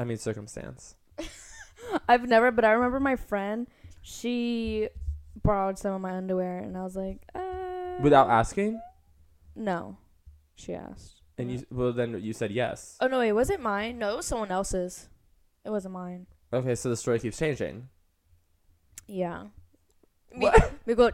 [0.00, 0.94] I mean circumstance.
[2.08, 3.68] I've never, but I remember my friend.
[4.00, 4.88] She
[5.42, 8.80] borrowed some of my underwear, and I was like, uh, Without asking,
[9.54, 9.98] No,
[10.54, 11.20] she asked.
[11.36, 12.96] and you well then you said yes.
[13.02, 13.98] Oh no, wait, was it mine?
[13.98, 15.10] No, it was someone else's.
[15.66, 16.26] It wasn't mine.
[16.50, 17.88] Okay, so the story keeps changing.
[19.06, 19.48] Yeah.
[20.34, 20.72] What?
[20.86, 21.10] me go.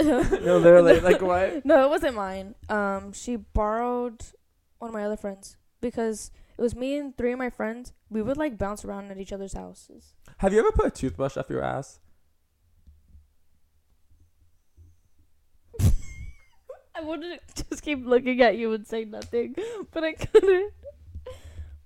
[0.00, 1.64] no, literally, like what?
[1.64, 2.56] No, it wasn't mine.
[2.68, 4.20] Um, she borrowed
[4.80, 7.92] one of my other friends because it was me and three of my friends.
[8.10, 10.14] We would like bounce around at each other's houses.
[10.38, 11.98] Have you ever put a toothbrush up your ass?
[16.96, 19.54] I wanted to just keep looking at you and say nothing,
[19.92, 20.72] but I couldn't.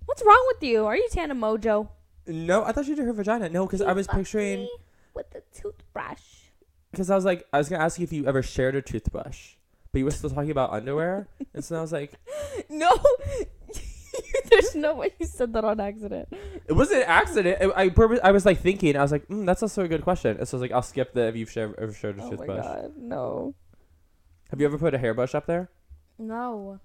[0.04, 0.84] What's wrong with you?
[0.86, 1.88] Are you Tana Mongeau?
[2.26, 3.48] No, I thought you did her vagina.
[3.48, 4.68] No, because I was picturing.
[5.14, 6.20] with the toothbrush.
[6.90, 9.54] Because I was like, I was gonna ask you if you ever shared a toothbrush,
[9.92, 12.12] but you were still talking about underwear, and so I was like,
[12.70, 12.90] No,
[14.50, 16.28] there's no way you said that on accident.
[16.66, 17.58] it was an accident.
[17.76, 20.02] I I, purpose, I was like thinking, I was like, mm, that's also a good
[20.02, 20.34] question.
[20.46, 22.30] So I was like, I'll skip the if you've shared, ever shared a Oh my
[22.30, 22.64] toothbrush.
[22.64, 23.54] god, no,
[24.50, 25.70] Have you ever put a hairbrush up there?
[26.18, 26.80] no.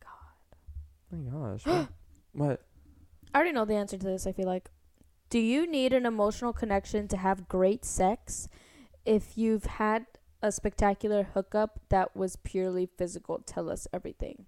[0.00, 0.56] God.
[1.12, 1.66] Oh my gosh.
[1.66, 1.88] what?
[2.32, 2.62] what?
[3.34, 4.26] I already know the answer to this.
[4.26, 4.70] I feel like.
[5.28, 8.48] Do you need an emotional connection to have great sex?
[9.06, 10.06] If you've had
[10.42, 14.46] a spectacular hookup that was purely physical, tell us everything.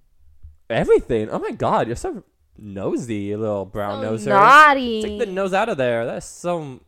[0.73, 1.29] Everything.
[1.31, 2.25] Oh my god, you're so
[2.59, 4.27] nosy, you little brown So noser.
[4.29, 5.03] naughty.
[5.03, 6.05] Take the nose out of there.
[6.07, 6.81] That's so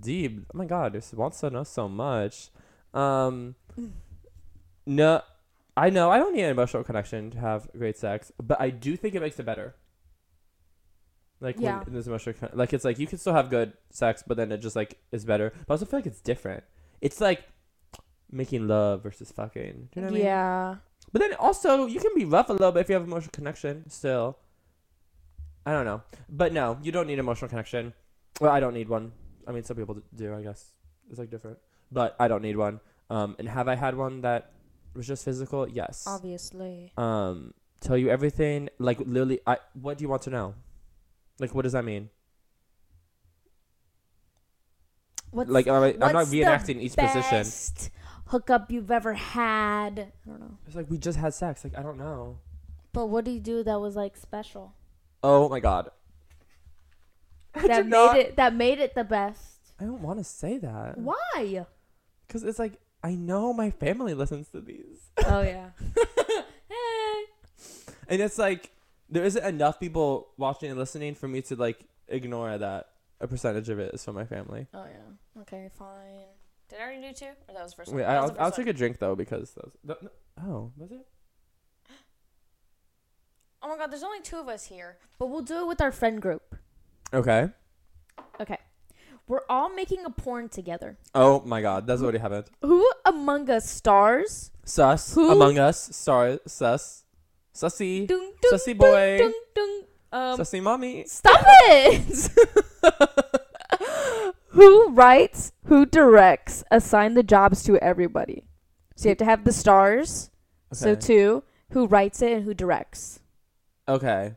[0.00, 0.46] deep.
[0.54, 2.50] Oh my god, this wants to know so much.
[2.94, 3.54] Um,
[4.86, 5.22] no,
[5.76, 8.96] I know I don't need an emotional connection to have great sex, but I do
[8.96, 9.74] think it makes it better.
[11.40, 11.82] Like Yeah.
[11.82, 14.52] when there's emotional, con- like it's like you can still have good sex, but then
[14.52, 15.52] it just like is better.
[15.66, 16.62] But I also feel like it's different.
[17.00, 17.42] It's like
[18.30, 19.88] making love versus fucking.
[19.92, 20.24] Do you know what I mean?
[20.24, 20.76] yeah.
[21.12, 23.88] But then also you can be rough a little bit if you have emotional connection
[23.90, 24.38] still.
[25.64, 26.02] I don't know.
[26.28, 27.92] But no, you don't need emotional connection.
[28.40, 29.12] Well, I don't need one.
[29.46, 30.64] I mean some people do, I guess.
[31.10, 31.58] It's like different.
[31.90, 32.80] But I don't need one.
[33.10, 34.50] Um and have I had one that
[34.94, 35.68] was just physical?
[35.68, 36.04] Yes.
[36.06, 36.92] Obviously.
[36.96, 40.54] Um tell you everything like literally I what do you want to know?
[41.38, 42.08] Like what does that mean?
[45.30, 47.92] What's like I, I'm not reenacting each position.
[48.32, 49.98] Best hookup you've ever had?
[49.98, 50.58] I don't know.
[50.66, 51.64] It's like we just had sex.
[51.64, 52.38] Like I don't know.
[52.92, 54.74] But what do you do that was like special?
[55.22, 55.90] Oh my god.
[57.54, 59.74] I that made not- it that made it the best.
[59.80, 60.98] I don't want to say that.
[60.98, 61.66] Why?
[62.26, 65.10] Because it's like, I know my family listens to these.
[65.26, 65.70] oh yeah.
[66.68, 67.24] hey.
[68.08, 68.70] And it's like,
[69.08, 72.88] there isn't enough people watching and listening for me to like ignore that
[73.20, 74.66] a percentage of it is from my family.
[74.74, 75.42] Oh yeah.
[75.42, 76.31] Okay, fine.
[76.72, 77.26] Did I already do two?
[77.26, 78.00] Or that was the first one?
[78.00, 79.76] Wait, I'll, the I'll first take a drink though because those.
[79.84, 80.10] The, no,
[80.42, 81.06] oh, was it?
[83.64, 84.96] Oh my god, there's only two of us here.
[85.20, 86.56] But we'll do it with our friend group.
[87.14, 87.50] Okay.
[88.40, 88.58] Okay.
[89.28, 90.98] We're all making a porn together.
[91.14, 92.46] Oh my god, that's already happened.
[92.62, 94.50] Who among us stars?
[94.64, 95.14] Sus.
[95.14, 95.30] Who?
[95.30, 95.94] Among Us.
[95.94, 96.40] stars.
[96.46, 97.04] Sus.
[97.54, 98.06] Sussy.
[98.06, 99.18] Dung, dung, Sussy boy.
[99.18, 99.82] dung, dung.
[100.12, 101.04] Um, Sussy mommy.
[101.06, 102.30] Stop it!
[104.52, 108.44] who writes, who directs, assign the jobs to everybody.
[108.96, 110.30] So you have to have the stars.
[110.72, 111.00] So Okay.
[111.00, 113.20] two, who writes it and who directs.
[113.88, 114.36] Okay.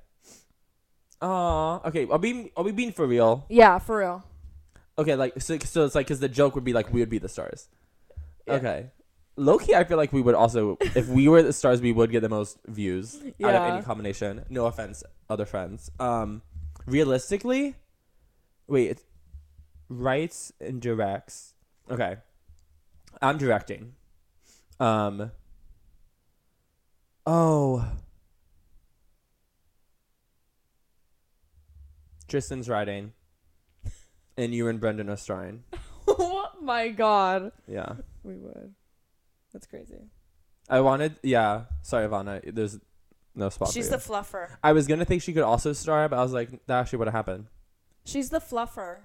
[1.22, 1.88] Aw.
[1.88, 3.46] Okay, are we, are we being for real?
[3.50, 4.24] Yeah, for real.
[4.98, 7.18] Okay, like so, so it's like because the joke would be like we would be
[7.18, 7.68] the stars.
[8.48, 8.54] Yeah.
[8.56, 8.92] Okay,
[9.36, 12.22] Loki, I feel like we would also if we were the stars, we would get
[12.22, 14.46] the most views out of any combination.
[14.50, 15.92] No offense, other friends.
[16.00, 16.42] Um,
[16.86, 17.76] realistically,
[18.68, 19.04] wait, it's
[19.90, 21.54] writes and directs.
[21.90, 22.18] Okay,
[23.22, 23.94] I'm directing.
[24.80, 25.32] Um.
[27.26, 27.86] Oh.
[32.28, 33.14] Tristan's writing.
[34.38, 35.64] And you and Brendan are starring.
[36.08, 37.52] oh my god.
[37.68, 37.94] Yeah.
[38.24, 38.74] We would.
[39.54, 40.10] That's crazy.
[40.70, 41.64] I wanted, yeah.
[41.84, 42.54] Sorry, Ivana.
[42.54, 42.80] There's
[43.36, 44.50] no spot She's for the fluffer.
[44.64, 47.08] I was gonna think she could also star, but I was like, that actually would
[47.08, 47.46] have happened.
[48.04, 48.98] She's the fluffer.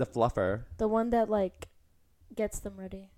[0.00, 0.62] The fluffer.
[0.78, 1.68] The one that like
[2.34, 3.10] gets them ready.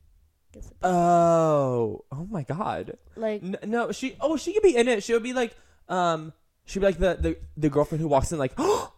[0.52, 2.98] Gets Oh, oh my god.
[3.14, 4.16] like N- no, she.
[4.20, 5.04] Oh, she could be in it.
[5.04, 5.54] She would be like,
[5.88, 6.32] um,
[6.64, 8.92] she'd be like the the, the girlfriend who walks in like, oh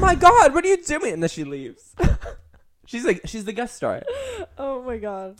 [0.00, 1.12] my god, what are you doing?
[1.12, 1.94] And then she leaves.
[2.86, 4.02] she's like, she's the guest star.
[4.56, 5.36] Oh my god.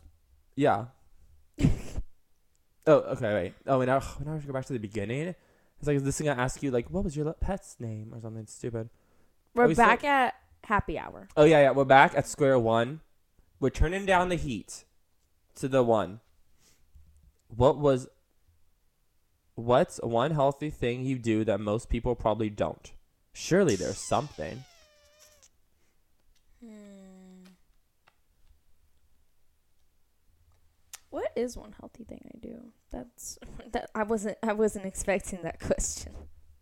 [0.54, 0.84] Yeah.
[2.86, 3.54] oh, okay, wait.
[3.66, 5.34] Oh, and now, now have to go back to the beginning.
[5.78, 8.46] It's like this thing I ask you, like, what was your pet's name or something
[8.46, 8.90] stupid?
[9.54, 10.34] We're we still- back at
[10.66, 11.28] happy hour.
[11.36, 11.70] Oh yeah, yeah.
[11.70, 13.00] We're back at square one.
[13.58, 14.84] We're turning down the heat
[15.56, 16.20] to the one.
[17.48, 18.08] What was?
[19.54, 22.92] What's one healthy thing you do that most people probably don't?
[23.32, 24.64] Surely there's something.
[26.62, 27.44] Hmm.
[31.08, 32.72] What is one healthy thing I do?
[32.90, 33.38] That's
[33.72, 36.12] that I wasn't I wasn't expecting that question.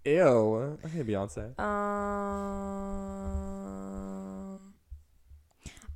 [0.05, 0.79] Ew.
[0.85, 1.59] Okay, Beyonce.
[1.59, 1.64] Um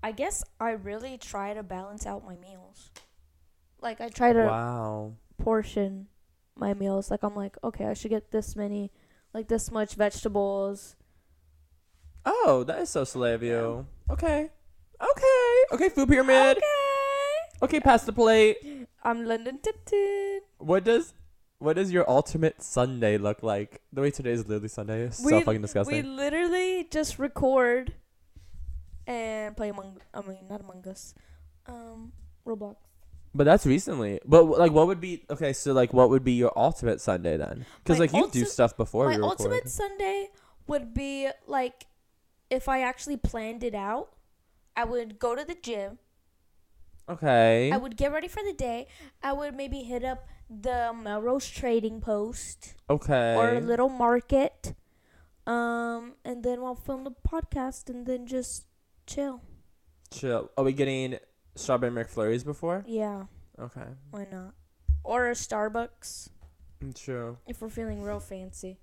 [0.03, 2.91] I guess I really try to balance out my meals.
[3.81, 5.15] Like I try to Wow.
[5.37, 6.09] portion
[6.57, 7.11] my meals.
[7.11, 8.91] Like I'm like, okay, I should get this many
[9.35, 10.97] like this much vegetables.
[12.25, 13.87] Oh, that is so of you.
[14.11, 14.51] Okay.
[15.01, 15.65] Okay.
[15.73, 16.59] Okay, food pyramid.
[16.59, 16.65] Okay.
[17.61, 18.87] Okay, pass the plate.
[19.03, 20.43] I'm London Tipton.
[20.59, 21.13] What does
[21.59, 23.81] what does your ultimate Sunday look like?
[23.93, 25.97] The way today is literally Sunday is so fucking disgusting.
[25.97, 27.95] We literally just record
[29.07, 30.01] and play Among.
[30.15, 31.15] I mean, not Among Us.
[31.67, 32.13] Um,
[32.47, 32.77] Roblox.
[33.35, 34.21] But that's recently.
[34.25, 35.53] But like, what would be okay?
[35.53, 37.67] So like, what would be your ultimate Sunday then?
[37.83, 39.41] Because like you do stuff before My we record.
[39.41, 40.29] ultimate Sunday
[40.67, 41.87] would be like
[42.51, 44.11] if I actually planned it out.
[44.77, 45.99] I would go to the gym.
[47.09, 47.73] Okay.
[47.73, 48.87] I would get ready for the day.
[49.23, 53.35] I would maybe hit up the Melrose Trading Post okay.
[53.37, 54.75] or a little market.
[55.47, 58.67] Um, and then we'll film the podcast and then just
[59.07, 59.43] chill.
[60.11, 60.51] Chill.
[60.57, 61.19] Are we getting
[61.55, 62.85] strawberry McFlurries before?
[62.87, 63.25] Yeah,
[63.59, 63.85] Okay.
[64.11, 64.55] why not?
[65.05, 66.31] Or a Starbucks
[66.83, 67.39] Mm, True.
[67.47, 68.79] if we're feeling real fancy.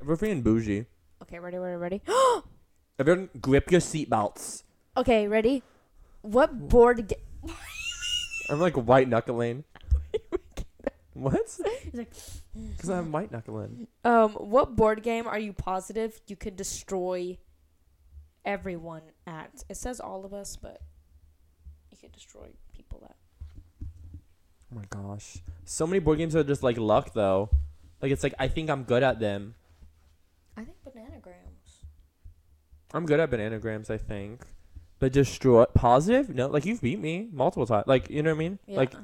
[0.00, 0.86] If we're feeling bougie,
[1.22, 2.02] Okay, ready, ready, ready.
[2.98, 4.62] everyone grip your seatbelts.
[4.96, 5.62] okay, ready?
[6.22, 7.54] What board game?
[8.48, 9.64] I'm like white knuckling.
[11.16, 11.34] What?
[11.82, 12.12] He's like,
[12.76, 13.86] Because I'm white knuckle in.
[14.04, 17.38] um, what board game are you positive you could destroy
[18.44, 19.64] everyone at?
[19.68, 20.80] It says all of us, but
[21.90, 23.16] you could destroy people at.
[24.72, 25.38] Oh my gosh.
[25.64, 27.50] So many board games are just like luck though.
[28.02, 29.54] Like it's like I think I'm good at them.
[30.56, 31.84] I think bananagrams.
[32.94, 34.44] I'm good at bananagrams, I think.
[34.98, 36.34] But destroy positive?
[36.34, 37.84] No, like you've beat me multiple times.
[37.86, 38.58] Like you know what I mean?
[38.66, 38.76] Yeah.
[38.78, 38.94] Like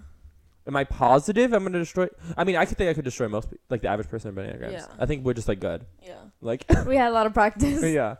[0.66, 3.50] am I positive I'm gonna destroy I mean I could think I could destroy most
[3.50, 4.72] pe- like the average person in bananagrams.
[4.72, 4.86] Yeah.
[4.98, 5.84] I think we're just like good.
[6.02, 6.14] yeah.
[6.40, 7.82] Like we had a lot of practice.
[7.82, 8.16] yeah.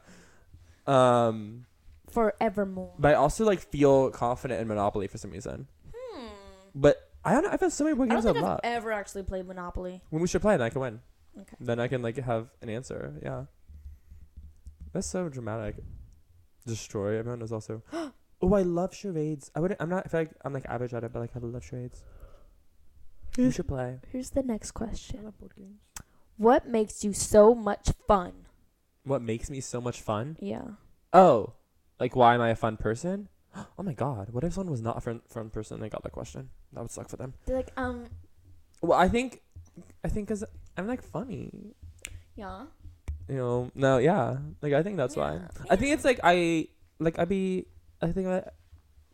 [0.87, 1.67] Um
[2.11, 2.93] Forevermore.
[2.99, 5.67] but I also like feel confident in Monopoly for some reason.
[5.95, 6.27] Hmm.
[6.75, 8.51] But I don't know, I've had so many board I games don't a think I've
[8.51, 8.61] lot.
[8.65, 10.03] ever actually played Monopoly.
[10.11, 11.01] When we should play and I can win.
[11.41, 11.57] Okay.
[11.61, 13.15] Then I can like have an answer.
[13.23, 13.45] Yeah.
[14.93, 15.77] That's so dramatic.
[16.67, 17.83] Destroy everyone is also.
[17.93, 19.51] oh, I love charades.
[19.55, 19.81] I wouldn't.
[19.81, 20.05] I'm not.
[20.05, 22.03] I feel like I'm like average at it, but like I love charades.
[23.37, 24.01] We should play.
[24.11, 25.25] Here's the next I question.
[25.25, 25.81] love board games.
[26.37, 28.33] What makes you so much fun?
[29.05, 30.37] What makes me so much fun?
[30.40, 30.77] Yeah.
[31.12, 31.55] Oh,
[31.99, 33.29] like why am I a fun person?
[33.79, 34.31] Oh my god!
[34.31, 35.75] What if someone was not a fun, fun person?
[35.77, 36.49] and They got that question.
[36.73, 37.35] That would suck for them.
[37.45, 38.07] They're like, um,
[38.81, 39.42] Well, I think,
[40.05, 40.42] I think because
[40.77, 41.75] I'm like funny.
[42.35, 42.64] yeah.
[43.29, 43.71] You know.
[43.75, 43.99] No.
[43.99, 44.38] Yeah.
[44.62, 45.35] Like I think that's why.
[45.35, 46.68] Yeah, I think it's like I
[46.99, 47.66] like I be
[48.01, 48.42] I think I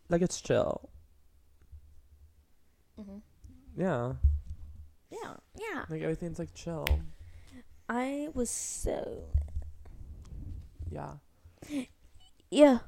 [0.09, 0.89] like it's chill.
[2.99, 3.17] Mm-hmm.
[3.79, 4.15] Yeah.
[5.09, 5.35] Yeah.
[5.57, 5.85] Yeah.
[5.89, 6.85] Like everything's like chill.
[7.87, 9.23] I was so.
[10.91, 11.13] Yeah.
[12.51, 12.79] Yeah.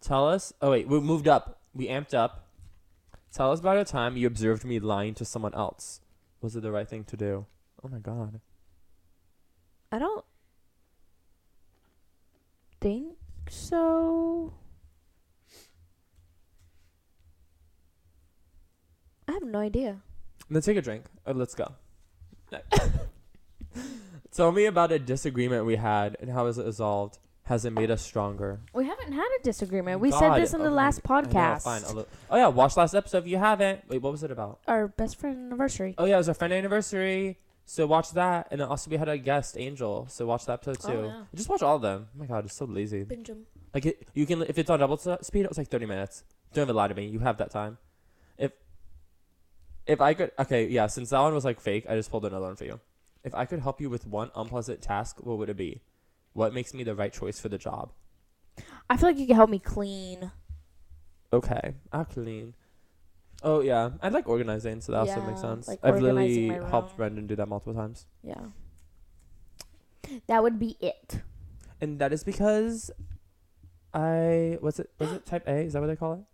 [0.00, 1.60] Tell us oh wait, we moved up.
[1.72, 2.48] We amped up.
[3.32, 6.00] Tell us about a time you observed me lying to someone else.
[6.40, 7.46] Was it the right thing to do?
[7.84, 8.40] Oh my god.
[9.92, 10.24] I don't
[12.80, 13.14] think
[13.48, 14.52] so.
[19.28, 20.02] I have no idea.
[20.50, 21.04] Let's take a drink.
[21.26, 21.72] Uh, let's go.
[24.32, 27.18] Tell me about a disagreement we had and how has it resolved.
[27.44, 28.60] Has it made us stronger?
[28.74, 30.00] We haven't had a disagreement.
[30.00, 31.62] We God, said this in the oh last I know, podcast.
[31.62, 31.82] fine.
[31.86, 33.88] I'll look- oh yeah, watch last episode if you haven't.
[33.88, 34.60] Wait, what was it about?
[34.68, 35.94] Our best friend anniversary.
[35.96, 37.38] Oh yeah, it was our friend anniversary.
[37.64, 40.06] So watch that, and then also we had a guest, Angel.
[40.10, 41.06] So watch that episode Oh, too.
[41.08, 41.22] yeah.
[41.34, 42.08] Just watch all of them.
[42.14, 43.04] Oh my god, it's so lazy.
[43.04, 43.44] Benjamin.
[43.74, 46.24] Like it, you can if it's on double s- speed, it was like thirty minutes.
[46.52, 47.06] Don't even lie to me.
[47.06, 47.78] You have that time.
[49.88, 50.86] If if I could, okay, yeah.
[50.86, 52.78] Since that one was like fake, I just pulled another one for you.
[53.24, 55.80] If I could help you with one unpleasant task, what would it be?
[56.34, 57.92] What makes me the right choice for the job?
[58.88, 60.30] I feel like you could help me clean.
[61.32, 62.54] Okay, I'll clean.
[63.42, 65.68] Oh yeah, I like organizing, so that also makes sense.
[65.68, 66.96] like I've organizing literally my helped room.
[66.96, 68.06] Brendan do that multiple times.
[68.22, 68.46] Yeah.
[70.26, 71.22] That would be it.
[71.80, 72.90] And that is because
[73.94, 75.60] I was it was it type A?
[75.60, 76.24] Is that what they call it?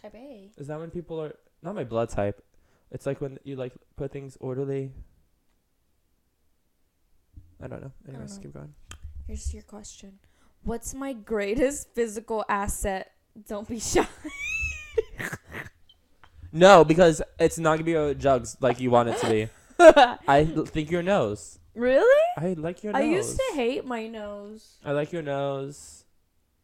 [0.00, 0.50] Type A.
[0.56, 2.42] Is that when people are not my blood type?
[2.90, 4.92] It's like when you like put things orderly.
[7.62, 7.92] I don't know.
[8.08, 8.42] Anyways, know.
[8.42, 8.74] keep going.
[9.26, 10.18] Here's your question.
[10.64, 13.12] What's my greatest physical asset?
[13.46, 14.06] Don't be shy.
[16.52, 19.48] No, because it's not gonna be your jugs like you want it to be.
[20.26, 21.58] I l- think your nose.
[21.74, 22.22] really?
[22.36, 23.00] I like your nose.
[23.00, 24.78] I used to hate my nose.
[24.84, 26.04] I like your nose.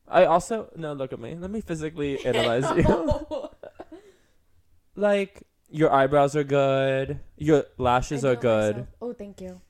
[0.09, 0.93] I also no.
[0.93, 1.37] Look at me.
[1.37, 3.49] Let me physically analyze you.
[4.97, 7.20] Like your eyebrows are good.
[7.36, 8.76] Your lashes are good.
[8.76, 8.88] myself.
[9.01, 9.61] Oh, thank you.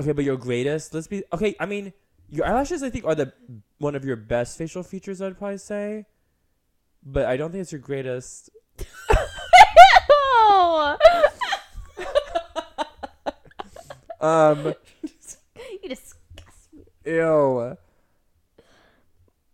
[0.00, 0.92] Okay, but your greatest.
[0.94, 1.56] Let's be okay.
[1.58, 1.92] I mean,
[2.28, 2.82] your eyelashes.
[2.82, 3.32] I think are the
[3.78, 5.22] one of your best facial features.
[5.22, 6.04] I'd probably say,
[7.02, 8.50] but I don't think it's your greatest.
[14.18, 14.74] Um.
[15.82, 16.84] you disgust me.
[17.04, 17.76] Ew.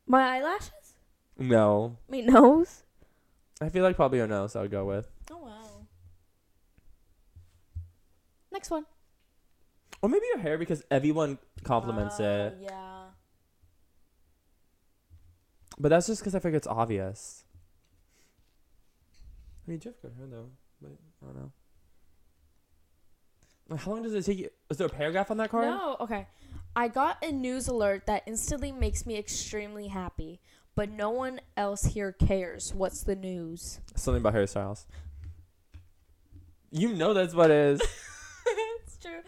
[0.06, 0.94] My eyelashes?
[1.38, 1.98] No.
[2.08, 2.81] My nose?
[3.62, 4.56] I feel like probably your nose.
[4.56, 5.86] I would go with, Oh wow.
[8.52, 8.84] Next one.
[10.02, 12.58] or maybe your hair because everyone compliments Oh, it.
[12.60, 13.04] Yeah.
[15.78, 17.44] But that's just because I like it's obvious.
[19.66, 20.50] I mean, Jeff got hair though,
[20.80, 20.90] but
[21.22, 21.52] I don't know.
[23.68, 24.50] Like, how long does it take you?
[24.70, 25.66] Is there a paragraph on that card?
[25.66, 26.26] No, okay.
[26.74, 30.40] I got a news alert that instantly makes me extremely happy,
[30.74, 32.72] but no one else here cares.
[32.74, 33.80] What's the news?
[33.96, 34.84] Something about hairstyles.
[36.70, 37.80] You know that's what it is.
[38.84, 39.20] it's true.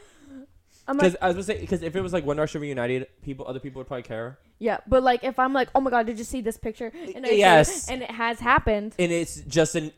[0.86, 3.46] Because like, I was gonna say, because if it was like One Direction reunited, people,
[3.46, 4.38] other people would probably care.
[4.58, 6.92] yeah, but like if I'm like, oh my god, did you see this picture?
[7.14, 7.88] And I see it, Yes.
[7.88, 8.94] and it has happened.
[8.98, 9.92] And it's just an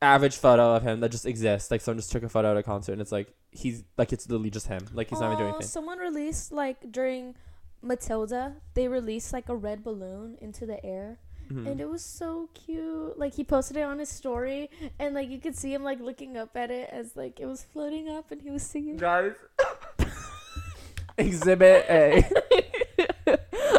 [0.00, 1.70] average photo of him that just exists.
[1.70, 4.28] Like someone just took a photo at a concert, and it's like he's like it's
[4.28, 4.84] literally just him.
[4.92, 5.66] Like he's not even doing anything.
[5.68, 7.34] Someone released like during
[7.82, 11.18] Matilda, they released like a red balloon into the air.
[11.50, 11.66] Mhm.
[11.70, 13.18] And it was so cute.
[13.18, 16.36] Like he posted it on his story, and like you could see him like looking
[16.36, 18.96] up at it as like it was floating up, and he was singing.
[18.96, 19.34] Guys.
[21.18, 22.24] Exhibit A.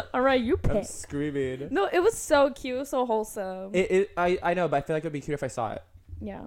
[0.14, 0.70] All right, you pick.
[0.72, 1.68] I'm screaming.
[1.72, 3.74] No, it was so cute, so wholesome.
[3.74, 5.72] It, it, I, I know, but I feel like it'd be cute if I saw
[5.72, 5.82] it.
[6.20, 6.42] yeah.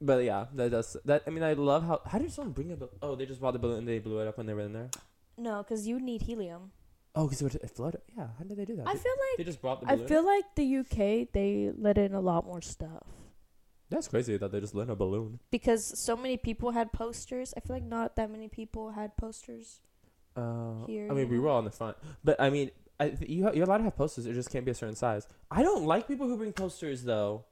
[0.00, 1.22] But yeah, that does that.
[1.26, 2.00] I mean, I love how.
[2.04, 2.76] How did someone bring a?
[2.76, 4.60] bal- Oh, they just bought the balloon and they blew it up when they were
[4.62, 4.90] in there.
[5.36, 6.72] No, because you need helium.
[7.14, 8.02] Oh, because it, would- it floated.
[8.16, 8.88] Yeah, how did they do that?
[8.88, 10.08] I They- feel like they just brought the I balloon.
[10.08, 13.06] feel like the UK they let in a lot more stuff
[13.90, 15.38] That's crazy that they just let in a balloon.
[15.50, 17.54] because so many people had posters.
[17.56, 19.80] I feel like not that many people had posters.
[20.36, 21.42] Uh, Here, I mean, we know?
[21.42, 23.84] were all in the front, but I mean, I, th- you ha- you're allowed to
[23.84, 24.26] have posters.
[24.26, 25.28] It just can't be a certain size.
[25.50, 27.44] I don't like people who bring posters though.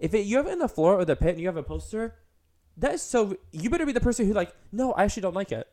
[0.00, 1.62] If it, you have it in the floor or the pit and you have a
[1.62, 2.14] poster,
[2.78, 3.36] that is so.
[3.52, 5.68] You better be the person who like, no, I actually don't like it,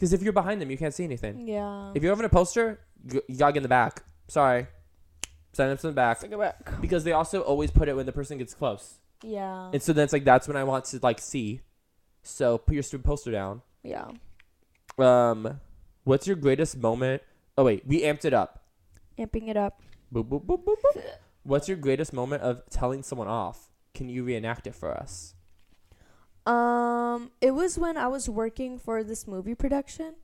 [0.00, 1.46] because if you're behind them, you can't see anything.
[1.46, 1.92] Yeah.
[1.94, 4.02] If you're having a poster, g- you gotta get in the back.
[4.28, 4.66] Sorry,
[5.52, 6.80] send them to the back it back.
[6.80, 9.70] because they also always put it when the person gets close, Yeah.
[9.72, 11.60] and so then it's like that's when I want to like see.
[12.22, 13.60] So put your stupid poster down.
[13.82, 14.08] yeah.
[14.98, 15.60] Um,
[16.04, 17.22] what's your greatest moment?
[17.58, 18.64] Oh wait, we amped it up.
[19.18, 19.82] Amping it up.
[20.12, 21.02] Boop, boop, boop, boop, boop.
[21.42, 23.68] What's your greatest moment of telling someone off?
[23.94, 25.34] Can you reenact it for us?
[26.46, 30.14] Um, it was when I was working for this movie production,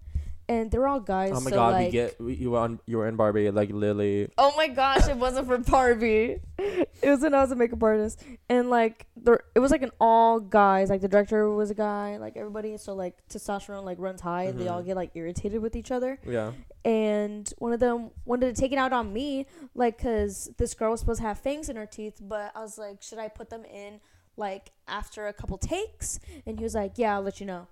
[0.49, 1.33] and they're all guys.
[1.35, 3.51] oh my so god, like, we get we, you were on you were in Barbie
[3.51, 4.29] like Lily.
[4.39, 6.41] Oh my gosh, it wasn't for Barbie.
[7.03, 9.91] It was when I was a makeup artist, and like there, it was like an
[10.01, 10.89] all guys.
[10.89, 12.17] Like the director was a guy.
[12.17, 14.87] Like everybody, so like testosterone like runs high, and they all Mhm.
[14.87, 16.19] get like irritated with each other.
[16.27, 16.53] Yeah.
[16.85, 20.91] And one of them wanted to take it out on me, like because this girl
[20.93, 23.51] was supposed to have fangs in her teeth, but I was like, should I put
[23.51, 24.01] them in
[24.37, 26.18] like after a couple takes?
[26.47, 27.66] And he was like, yeah, I'll let you know.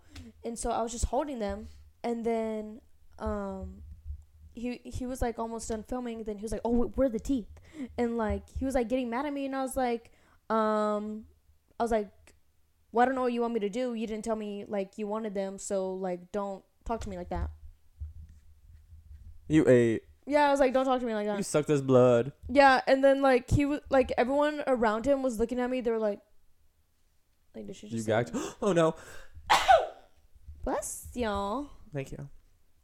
[0.45, 1.69] And so I was just holding them,
[2.03, 2.81] and then
[3.19, 3.83] um
[4.55, 7.19] he he was like almost done filming then he was like oh where are the
[7.19, 7.49] teeth
[7.99, 10.13] and like he was like getting mad at me and i was like
[10.49, 11.25] um
[11.79, 12.09] i was like
[12.93, 14.97] well i don't know what you want me to do you didn't tell me like
[14.97, 17.51] you wanted them so like don't talk to me like that
[19.49, 20.03] You ate.
[20.27, 21.37] yeah i was like don't talk to me like that.
[21.37, 22.33] You sucked his blood.
[22.49, 25.91] yeah and then like he was like everyone around him was looking at me they
[25.91, 26.21] were like
[27.55, 28.31] like did she just You gagged.
[28.63, 28.95] Oh no.
[30.65, 32.29] bless y'all Thank you.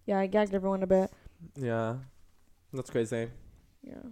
[0.07, 1.11] yeah i gagged everyone a bit
[1.57, 1.97] Yeah.
[2.73, 3.31] That's crazy.
[3.83, 4.03] yeah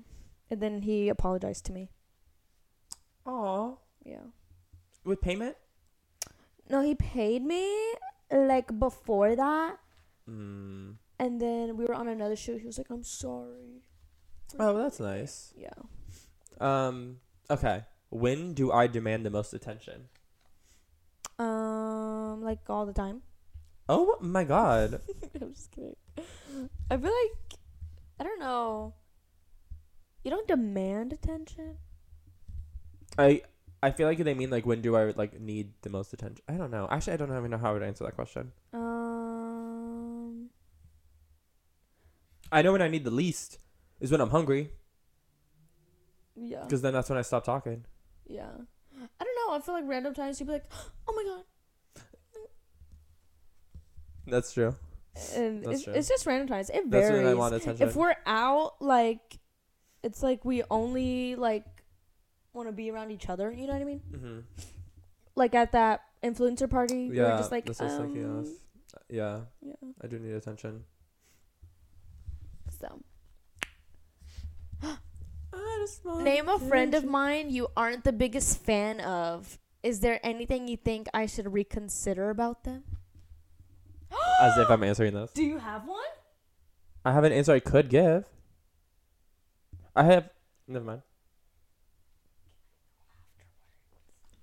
[0.50, 1.90] and then he apologized to me
[3.26, 3.76] Aw.
[4.04, 4.32] yeah
[5.04, 5.56] With payment?
[6.70, 7.64] No, he paid me
[8.30, 9.78] like before that,
[10.28, 10.96] Mm.
[11.18, 12.60] and then we were on another shoot.
[12.60, 13.80] He was like, "I'm sorry."
[14.60, 15.54] Oh, that's nice.
[15.56, 15.72] Yeah.
[16.60, 17.20] Um.
[17.48, 17.84] Okay.
[18.10, 20.12] When do I demand the most attention?
[21.38, 23.22] Um, like all the time.
[23.88, 25.00] Oh my god.
[25.40, 25.96] I'm just kidding.
[26.90, 27.58] I feel like
[28.20, 28.94] I don't know.
[30.24, 31.76] You don't demand attention.
[33.16, 33.42] I
[33.82, 36.42] I feel like they mean like when do I like need the most attention?
[36.48, 36.88] I don't know.
[36.90, 38.52] Actually, I don't even know how I would answer that question.
[38.72, 40.50] Um.
[42.50, 43.58] I know when I need the least
[44.00, 44.70] is when I'm hungry,
[46.34, 46.62] Yeah.
[46.62, 47.84] because then that's when I stop talking.
[48.26, 48.52] Yeah.
[49.48, 49.56] I know.
[49.56, 50.64] I feel like random times you'd be like,
[51.06, 52.02] "Oh my god,"
[54.26, 54.74] That's true.
[55.36, 55.92] and That's it's, true.
[55.94, 56.70] it's just random times.
[56.70, 57.22] It That's varies.
[57.24, 57.88] when I want attention.
[57.88, 59.38] if we're out like
[60.02, 61.64] it's like we only like
[62.52, 64.38] want to be around each other you know what i mean mm-hmm.
[65.34, 68.46] like at that influencer party we were Yeah, just like that's what I um.
[69.08, 70.84] Yeah, yeah I do need attention.
[72.80, 73.04] so want
[76.20, 80.76] name a friend of mine you aren't the biggest fan of is there anything you
[80.76, 82.84] think i should reconsider about them
[84.40, 85.32] As if I'm answering this.
[85.32, 86.00] do you have one
[87.04, 88.26] I have an answer I could give.
[89.96, 90.28] I have.
[90.66, 91.02] Never mind.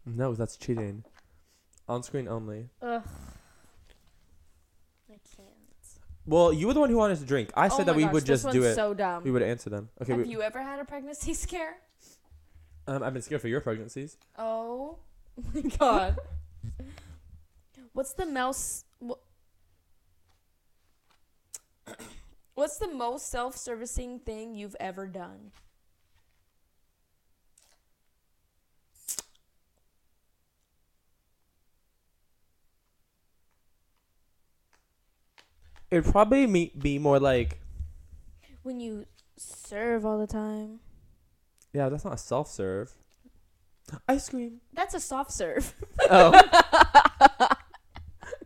[0.06, 1.04] No, that's cheating.
[1.88, 2.70] On screen only.
[2.82, 3.04] Ugh.
[6.28, 7.51] Well, you were the one who wanted to drink.
[7.55, 8.76] I said Oh that my we gosh, would this just do one's it.
[8.76, 9.23] So dumb.
[9.23, 9.89] we would answer them.
[10.01, 10.13] Okay.
[10.13, 11.78] Have We, you ever had a pregnancy scare?
[12.88, 14.17] um, I've been scared for your pregnancies.
[14.38, 14.97] Oh
[15.53, 16.17] my god.
[17.93, 18.86] What's the mouse?
[18.99, 19.15] wha-
[22.55, 25.51] What's the most self-servicing thing you've ever done?
[35.91, 37.59] It'd probably me- be more like,
[38.63, 39.05] When you
[39.38, 40.79] serve all the time.
[41.73, 42.91] yeah, that's not a self serve.
[44.07, 44.61] Ice cream.
[44.73, 45.75] That's a soft serve.
[46.09, 46.31] Oh.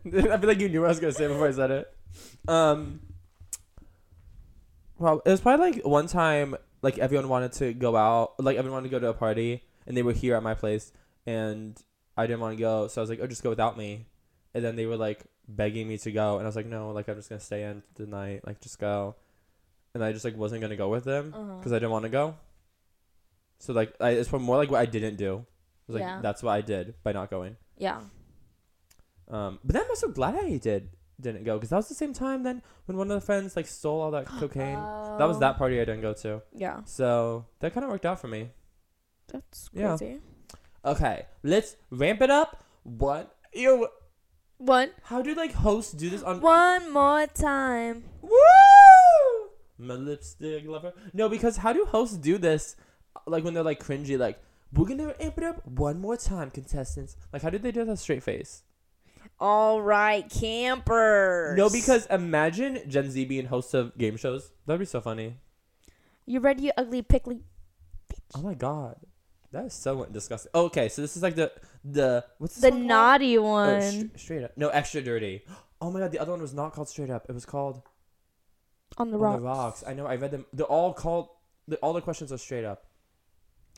[0.06, 1.94] I feel like you knew what I was gonna say before I said it.
[2.48, 3.00] Um.
[4.98, 8.78] Well, it was probably like one time, like everyone wanted to go out, like everyone
[8.82, 10.92] wanted to go to a party, and they were here at my place,
[11.26, 11.78] and
[12.16, 14.06] I didn't want to go, so I was like, "Oh, just go without me,"
[14.54, 17.08] and then they were like begging me to go, and I was like, "No, like
[17.08, 19.16] I'm just gonna stay in tonight, like just go,"
[19.94, 21.56] and I just like wasn't gonna go with them Uh-huh.
[21.58, 22.36] because I didn't want to go.
[23.58, 25.34] So like, I, it's more like what I didn't do.
[25.38, 26.20] It was like Yeah.
[26.22, 27.56] that's what I did by not going.
[27.76, 28.00] Yeah.
[29.28, 32.14] Um, but then I'm so glad I did didn't go because that was the same
[32.14, 34.76] time then when one of the friends like stole all that cocaine.
[35.18, 35.58] that was that Oh.
[35.58, 36.42] party I didn't go to.
[36.54, 36.82] Yeah.
[36.84, 38.50] So that kind of worked out for me.
[39.28, 39.96] That's Yeah.
[39.96, 40.20] crazy.
[40.84, 42.64] Okay, let's ramp it up.
[42.84, 43.36] What?
[43.52, 43.86] Yo,
[44.60, 44.90] One.
[45.04, 46.42] how do like hosts do this on?
[46.42, 48.04] One more time.
[48.20, 48.30] Woo!
[49.78, 50.92] My lipstick lover.
[51.14, 52.76] No, because how do hosts do this?
[53.16, 54.38] Uh, like when they're like cringy, like
[54.70, 57.16] we're gonna amp it up one more time, contestants.
[57.32, 58.62] Like how did they do that straight face?
[59.38, 61.56] All right, campers.
[61.56, 64.52] No, because imagine Gen Z being hosts of game shows.
[64.66, 65.36] That'd be so funny.
[66.26, 67.44] you ready, you ugly pickly.
[68.34, 68.96] Oh my god,
[69.52, 70.50] that is so disgusting.
[70.54, 71.50] Okay, so this is like the
[71.84, 72.86] the what's The one called?
[72.88, 74.52] naughty Oh, one str- straight up.
[74.56, 75.42] No, extra dirty.
[75.82, 77.24] Oh my god, the other one was not called straight up.
[77.30, 77.80] It was called
[78.98, 79.34] on the Rocks.
[79.36, 79.84] On the rocks.
[79.86, 80.04] I know.
[80.04, 80.44] I read them.
[80.52, 81.28] They're all called.
[81.68, 82.84] The, all the questions are straight up.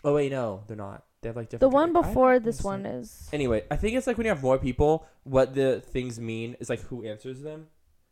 [0.02, 1.04] Oh wait, no, they're not.
[1.20, 1.60] They have like different.
[1.60, 3.28] The one before this one is.
[3.32, 6.68] Anyway, I think it's like when you have more people, what the things mean is
[6.68, 7.68] like who answers them.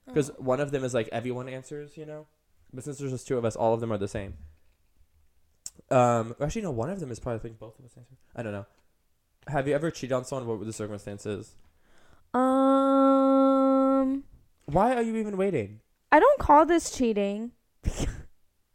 [0.06, 0.34] Because Oh.
[0.38, 2.28] one of them is like everyone answers, you know.
[2.72, 4.34] But since there's just two of us, all of them are the same.
[5.90, 6.70] Um, actually, no.
[6.70, 8.14] One of them is probably I think both of us answer.
[8.36, 8.66] I don't know.
[9.48, 10.46] Have you ever cheated on someone?
[10.46, 11.56] What were the circumstances?
[12.34, 14.24] Um,
[14.66, 15.80] Why are you even waiting?
[16.12, 17.52] I don't call this cheating.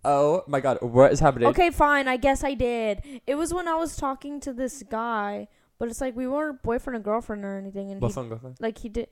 [0.07, 1.47] Oh my god, what is happening?
[1.47, 2.07] Okay, fine.
[2.07, 3.01] I guess I did.
[3.26, 5.47] It was when I was talking to this guy,
[5.80, 8.57] but it's like we weren't boyfriend and girlfriend or anything, and he, Boyfriend, girlfriend.
[8.59, 9.07] like he did,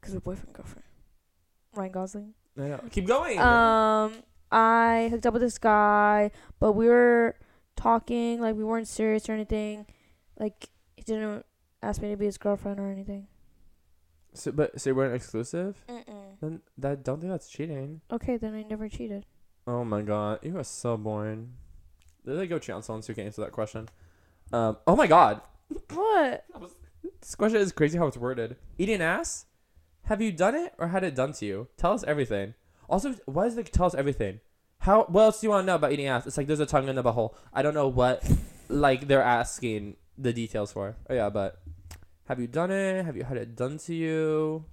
[0.00, 0.82] cause we're boyfriend and girlfriend.
[1.72, 2.34] Ryan Gosling.
[2.56, 2.80] No, no.
[2.90, 3.38] Keep going.
[3.38, 4.14] Um,
[4.50, 7.36] I hooked up with this guy, but we were
[7.76, 9.86] talking like we weren't serious or anything.
[10.38, 11.44] Like he didn't
[11.82, 13.26] ask me to be his girlfriend or anything.
[14.34, 15.84] so, but so you weren't exclusive?
[15.88, 16.36] Mm-mm.
[16.40, 18.00] Then that don't think that's cheating.
[18.10, 19.26] Okay, then I never cheated.
[19.66, 21.52] Oh my god, you are so boring.
[22.24, 23.88] Did they go cheat on someone so you can answer that question?
[24.52, 24.76] Um.
[24.86, 25.40] Oh my god,
[25.92, 26.44] What?
[27.20, 28.56] this question is crazy how it's worded.
[28.78, 29.46] Eating ass?
[30.04, 31.68] Have you done it or had it done to you?
[31.76, 32.54] Tell us everything.
[32.88, 34.40] Also, why is it tell us everything?
[34.78, 35.04] How?
[35.04, 36.26] What else do you want to know about eating ass?
[36.26, 37.34] It's like there's a tongue in the butthole.
[37.52, 38.22] I don't know what,
[38.68, 40.96] like they're asking the details for.
[41.08, 41.60] Oh yeah, but
[42.26, 43.04] have you done it?
[43.04, 44.64] Have you had it done to you?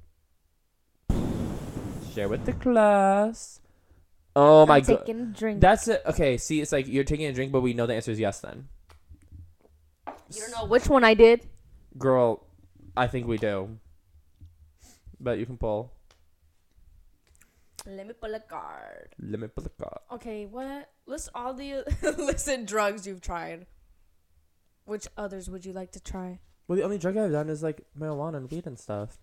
[2.14, 3.60] Share with the class.
[4.36, 5.00] Oh my I'm god.
[5.00, 5.62] taking a drink.
[5.62, 6.02] That's it.
[6.06, 8.40] Okay, see, it's like you're taking a drink, but we know the answer is yes.
[8.40, 8.68] Then,
[10.34, 11.48] you don't know which one I did.
[11.98, 12.46] girl,
[12.98, 13.78] I think we do.
[15.20, 15.92] But you can pull.
[17.88, 19.10] Let me pull a card.
[19.20, 20.00] Let me pull a card.
[20.14, 20.90] Okay, what?
[21.06, 23.68] List all the illicit drugs you've tried.
[24.86, 26.40] Which others would you like to try?
[26.68, 29.18] Well, the only drug I've done is like marijuana and weed and stuff.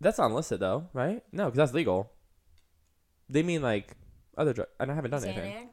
[0.00, 1.22] That's not illicit though, right?
[1.32, 2.10] No, because that's legal.
[3.28, 3.96] They mean like
[4.36, 5.68] other drug, and I haven't done anything.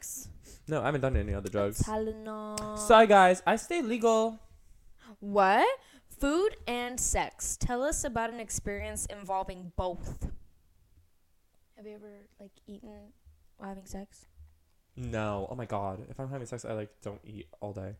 [0.67, 1.81] No, I haven't done any other drugs.
[1.81, 2.77] Tylenol.
[2.77, 4.39] Sorry, guys, I stay legal.
[5.19, 5.67] What?
[6.09, 7.57] Food and sex.
[7.57, 10.27] Tell us about an experience involving both.
[11.75, 13.13] Have you ever like eaten
[13.57, 14.25] while having sex?
[14.95, 17.95] No, oh my god, if I'm having sex, I like don't eat all day.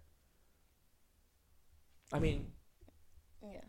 [2.13, 2.47] I mean,
[3.43, 3.61] Yeah.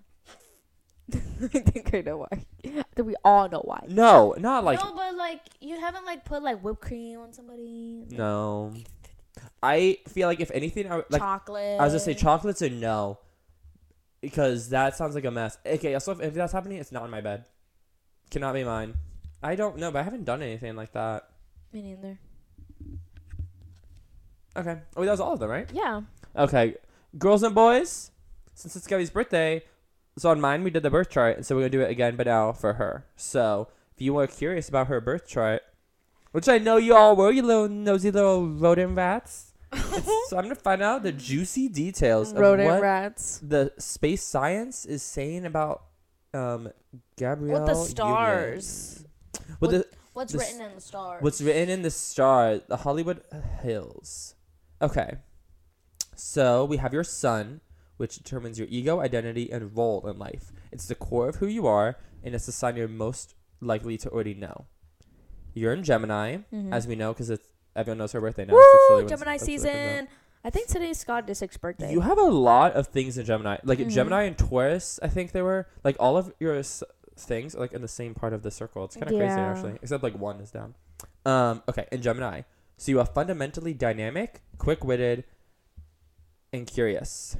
[1.43, 2.29] I think I know why.
[2.33, 3.85] I think we all know why.
[3.89, 8.05] no, not like no, but like you haven't like put like whipped cream on somebody.
[8.09, 8.75] like, No.
[9.63, 11.81] I feel like if anything, I would- like chocolate.
[11.81, 13.19] I was gonna say chocolates a no,
[14.21, 15.59] because that sounds like a mess.
[15.65, 17.45] Okay, also if, if that's happening, it's not in my bed.
[18.31, 18.95] Cannot be mine.
[19.43, 21.29] I don't know, but I haven't done anything like that.
[21.73, 22.19] Me neither.
[24.57, 24.79] Okay.
[24.97, 25.69] Oh, that was all of them, right?
[25.73, 26.03] Yeah.
[26.37, 26.75] Okay,
[27.17, 28.11] girls and boys.
[28.59, 29.63] Since it's Gabby's birthday,
[30.17, 32.17] so on mine we did the birth chart, and so we're gonna do it again,
[32.17, 33.07] but now for her.
[33.15, 35.63] So if you are curious about her birth chart,
[36.33, 39.53] which I know you all were, you little nosy little rodent rats.
[40.27, 43.39] So I'm gonna find out the juicy details of Rodent what rats.
[43.45, 45.85] the space science is saying about
[46.35, 46.73] um
[47.17, 47.61] Gabrielle.
[47.61, 47.89] What the Union.
[47.89, 49.05] stars?
[49.61, 51.23] What the What's the written in the stars?
[51.23, 52.63] What's written in the stars?
[52.67, 53.23] the Hollywood
[53.63, 54.35] Hills.
[54.83, 55.19] Okay.
[56.17, 57.61] So we have your sun,
[57.99, 60.51] which determines your ego, identity, and role in life.
[60.73, 64.09] It's the core of who you are, and it's the sign you're most likely to
[64.11, 64.65] already know.
[65.55, 66.73] You're in Gemini, Mhm.
[66.73, 67.47] as we know, because it's
[67.77, 68.55] everyone knows her birthday now.
[68.55, 68.63] Woo!
[69.07, 69.47] Gemini that's what it comes out.
[69.47, 70.09] season.
[70.45, 71.93] I think today's Scott Disick's birthday.
[71.93, 73.91] You have a lot of things in Gemini, like Mhm.
[73.91, 74.99] Gemini and Taurus.
[75.03, 76.83] I think they were like all of your s-
[77.17, 78.85] things are like in the same part of the circle.
[78.85, 80.77] It's kind of crazy actually, except like one is down.
[81.27, 82.43] Um, okay, in Gemini,
[82.77, 85.25] so you are fundamentally dynamic, quick-witted,
[86.53, 87.37] and curious.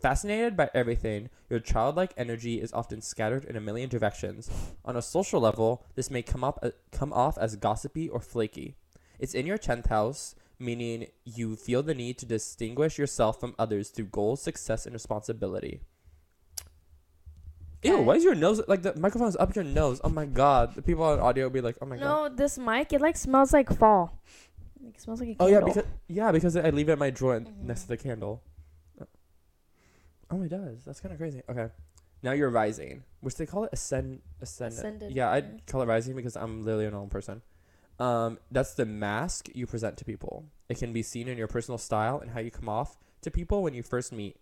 [0.00, 4.50] Fascinated by everything, your childlike energy is often scattered in a million directions.
[4.84, 8.76] On a social level, this may come up uh, come off as gossipy or flaky.
[9.18, 13.90] It's in your tenth house, meaning you feel the need to distinguish yourself from others
[13.90, 15.82] through goals, success, and responsibility.
[17.82, 20.00] Ew, why is your nose like the microphone's up your nose?
[20.02, 20.74] Oh my god.
[20.74, 22.04] The people on audio will be like, oh my god.
[22.04, 24.18] no, this mic it like smells like fall.
[24.86, 27.36] It smells like a Oh yeah, because yeah, because I leave it in my drawer
[27.36, 28.42] n- next to the candle.
[30.30, 30.84] Oh, it does.
[30.84, 31.42] That's kind of crazy.
[31.48, 31.68] Okay,
[32.22, 34.72] now you're rising, which they call it ascend ascend.
[34.72, 35.30] Ascended, Yeah.
[35.30, 37.42] I'd call it rising because I'm literally a normal person.
[37.98, 40.46] Um, that's the mask you present to people.
[40.68, 43.62] It can be seen in your personal style and how you come off to people
[43.62, 44.36] when you first meet.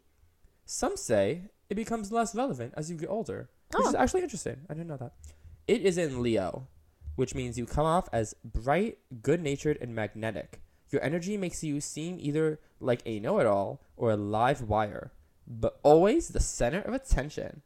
[0.64, 3.98] Some say it becomes less relevant as you get older, which is Oh.
[3.98, 4.60] actually interesting.
[4.68, 5.12] I didn't know that.
[5.66, 6.68] It is in Leo,
[7.16, 10.60] which means you come off as bright, good natured, and magnetic.
[10.90, 15.10] Your energy makes you seem either like a know it all or a live wire,
[15.48, 17.62] but always the center of attention.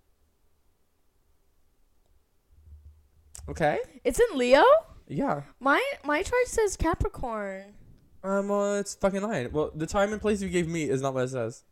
[3.48, 3.78] Okay?
[4.04, 4.62] It's in Leo.
[5.08, 5.42] Yeah.
[5.58, 7.74] My my chart says Capricorn.
[8.22, 9.50] Um, well, it's fucking lying.
[9.50, 11.64] Well, the time and place you gave me is not what it says.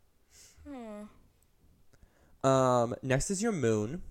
[0.67, 2.47] Hmm.
[2.47, 4.01] Um, next is your moon,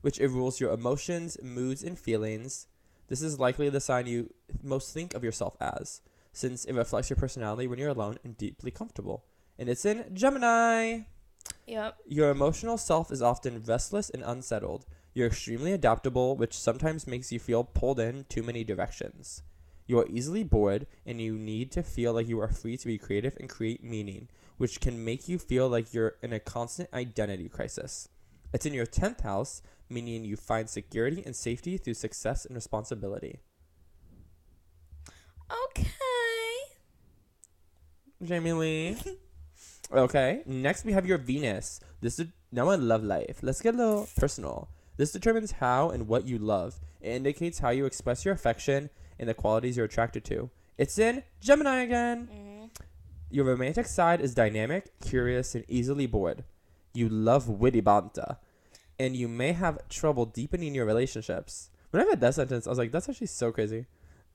[0.00, 2.66] which it rules your emotions, moods, and feelings.
[3.06, 4.34] This is likely the sign you
[4.64, 6.00] most think of yourself as,
[6.32, 9.24] since it reflects your personality when you're alone and deeply comfortable.
[9.56, 11.02] And it's in Gemini.
[11.66, 11.96] Yep.
[12.06, 14.86] Your emotional self is often restless and unsettled.
[15.14, 19.42] You're extremely adaptable, which sometimes makes you feel pulled in too many directions.
[19.86, 22.98] You are easily bored, and you need to feel like you are free to be
[22.98, 27.48] creative and create meaning, which can make you feel like you're in a constant identity
[27.48, 28.08] crisis.
[28.52, 33.40] It's in your 10th house, meaning you find security and safety through success and responsibility.
[35.50, 35.86] Okay.
[38.22, 38.96] Jamie Lee.
[39.92, 41.80] okay, next we have your Venus.
[42.00, 43.38] This is now in love life.
[43.42, 44.68] Let's get a little personal.
[44.96, 46.80] This determines how and what you love.
[47.00, 50.50] It indicates how you express your affection and the qualities you're attracted to.
[50.78, 52.28] It's in Gemini again.
[52.32, 52.70] Mhm.
[53.30, 56.44] Your romantic side is dynamic, curious, and easily bored.
[56.94, 58.38] You love witty banter,
[58.98, 61.70] and you may have trouble deepening your relationships.
[61.90, 63.86] When I read that sentence, I was like, "That's actually so crazy."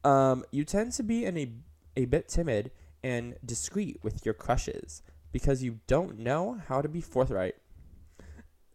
[0.04, 1.52] Um, you tend to be in a
[1.98, 2.72] a bit timid
[3.04, 7.56] and discreet with your crushes because you don't know how to be forthright.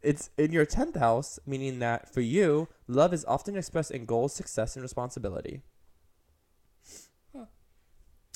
[0.02, 4.34] It's in your tenth house, meaning that for you, love is often expressed in goals,
[4.34, 5.62] success, and responsibility.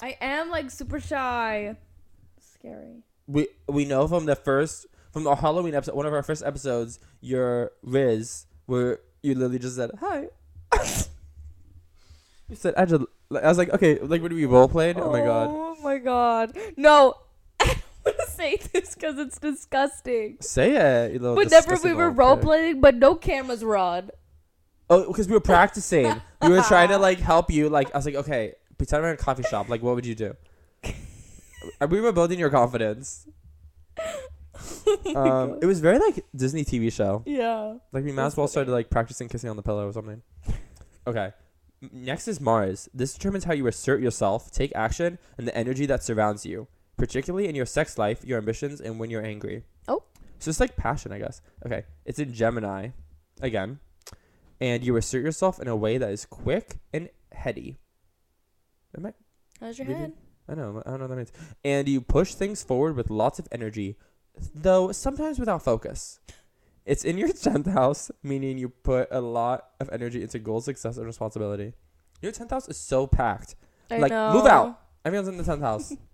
[0.03, 1.77] I am like super shy.
[2.39, 3.03] Scary.
[3.27, 6.99] we we know from the first from our Halloween episode, one of our first episodes,
[7.21, 10.29] your Riz, where you literally just said hi.
[12.49, 13.05] you said I just.
[13.31, 14.99] I was like, okay, like when we role played.
[14.99, 15.49] Oh, my god.
[15.51, 16.57] Oh my god.
[16.77, 17.15] No.
[18.07, 20.37] I don't want to say this because it's disgusting.
[20.41, 21.13] Say it.
[21.13, 24.11] You little Whenever we disgusting were role playing, but no cameras were on.
[24.89, 26.21] Oh, because we were practicing.
[26.43, 27.69] we were trying to like help you.
[27.69, 29.69] Like I was like, okay, pretend we're in a coffee shop.
[29.69, 30.37] Like, what would you do?
[31.81, 33.27] And we were building your confidence.
[35.15, 37.23] Um, it was very like Disney TV show.
[37.27, 37.77] Yeah.
[37.93, 40.23] Like we might as well started like practicing kissing on the pillow or something.
[41.07, 41.33] Okay.
[41.83, 42.89] M- Next is Mars.
[42.93, 46.69] This determines how you assert yourself, take action, and the energy that surrounds you,
[47.01, 49.65] particularly in your sex life, your ambitions, and when you're angry.
[49.89, 50.03] Oh.
[50.39, 51.41] So it's like passion, I guess.
[51.65, 51.85] Okay.
[52.05, 52.89] It's in Gemini,
[53.41, 53.81] again,
[54.61, 57.79] and you assert yourself in a way that is quick and heady.
[58.97, 59.15] Am I?
[59.61, 60.13] How's your head?
[60.49, 60.83] I know.
[60.85, 61.33] I don't know what that means.
[61.65, 63.97] And you push things forward with lots of energy,
[64.55, 66.21] though sometimes without focus.
[66.85, 70.97] It's in your 10th house, meaning you put a lot of energy into goal, success,
[70.99, 71.73] and responsibility.
[72.21, 73.55] Your 10th house is so packed.
[73.91, 74.33] I Like, know.
[74.35, 74.81] move out.
[75.05, 75.93] Everyone's in the 10th house.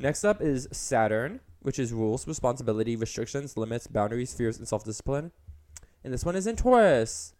[0.00, 5.30] Next up is Saturn, which is rules, responsibility, restrictions, limits, boundaries, fears, and self discipline.
[6.02, 7.34] And this one is in Taurus.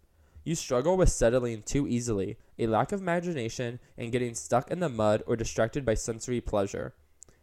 [0.45, 4.89] You struggle with settling too easily, a lack of imagination, and getting stuck in the
[4.91, 6.95] mud or distracted by sensory pleasure.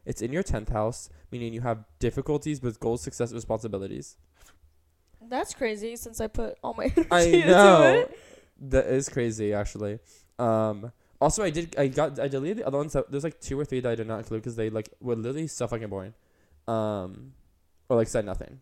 [0.06, 4.18] It's in your 10th house, meaning you have difficulties with goals, success, responsibilities.
[5.22, 7.82] That's crazy since I put all my I energy into know.
[7.84, 8.20] it.
[8.60, 10.00] That is crazy, actually.
[10.40, 11.76] Um, also, I did.
[11.78, 12.20] I got.
[12.20, 12.94] I deleted the other ones.
[12.94, 15.16] That, there's like two or three that I did not include because they like were
[15.16, 16.14] literally so fucking boring,
[16.68, 17.34] um,
[17.90, 18.62] or like said nothing.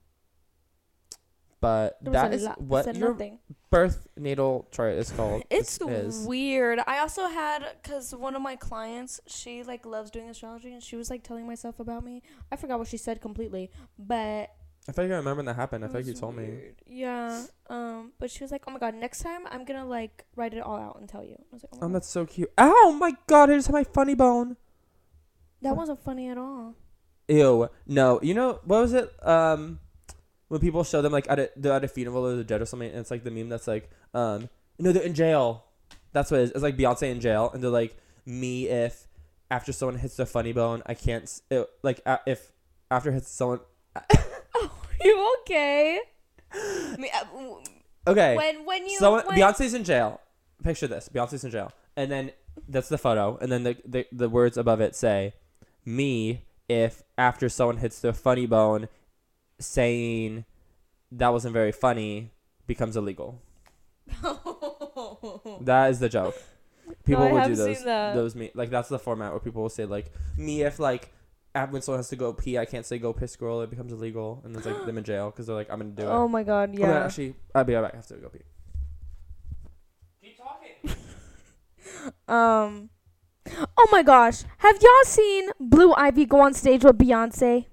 [1.61, 3.39] But There that is lot- what your nothing.
[3.71, 5.43] birth natal chart is called.
[5.49, 6.25] It's is.
[6.25, 6.79] weird.
[6.85, 10.95] I also had because one of my clients, she like loves doing astrology, and she
[10.95, 12.21] was like telling myself about me.
[12.51, 14.51] I forgot what she said completely, but
[14.87, 15.83] I feel like I remember when that happened.
[15.83, 16.59] I it feel like you was told me.
[16.85, 17.43] Yeah.
[17.69, 18.11] Um.
[18.19, 20.77] But she was like, "Oh my god, next time I'm gonna like write it all
[20.77, 22.51] out and tell you." I was like, "Oh my Oh, god, that's so cute.
[22.59, 23.49] Ow, my god!
[23.49, 24.57] I just had my funny bone.
[25.61, 26.75] that wasn't funny at all."
[27.27, 27.67] Ew.
[27.87, 28.19] No.
[28.21, 29.09] You know what was it?
[29.25, 29.79] Um,
[30.49, 32.65] when people show them like at a they're at a funeral or the dead or
[32.67, 35.65] something, and it's like the meme that's like, um, no, they're in jail.
[36.13, 36.51] That's what it is.
[36.51, 39.07] It's like Beyonce in jail, and they're like, me if
[39.49, 41.27] after someone hits their funny bone, I can't.
[41.49, 42.51] It, like a if
[42.91, 43.61] after hits someone.
[45.03, 45.99] you okay?
[46.97, 47.25] Me- uh,
[48.07, 48.35] Okay.
[48.35, 50.21] When when you Someone when, Beyonce's in jail.
[50.63, 52.31] Picture this: Beyonce's in jail, and then
[52.69, 55.33] that's the photo, and then the the, the words above it say,
[55.83, 58.87] "Me if after someone hits their funny bone,
[59.59, 60.45] saying
[61.11, 62.31] that wasn't very funny
[62.67, 63.41] becomes illegal."
[65.61, 66.35] That is the joke.
[67.05, 68.13] People I will do those that.
[68.13, 71.14] those me like that's the format where people will say like me if like af-
[71.69, 73.61] when someone has to go pee, I can't say go piss girl.
[73.61, 76.03] It becomes illegal, and it's like them in jail because they're like I'm gonna do
[76.03, 76.09] it.
[76.11, 77.05] oh my god, Oh, no, yeah.
[77.05, 77.93] actually, I'll be right back.
[77.93, 78.39] I have to go pee.
[80.21, 80.95] Keep talking.
[82.27, 82.89] Um.
[83.77, 87.65] Oh my gosh, have y'all seen Blue Ivy go on stage with Beyonce?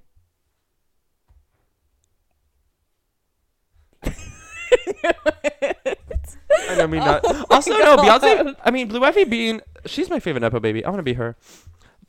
[6.69, 7.21] I know me not.
[7.25, 8.57] Oh also, my no, Beyonce.
[8.65, 10.85] I mean, Blue Ivy being she's my favorite Nepo baby.
[10.85, 11.37] I want to be her.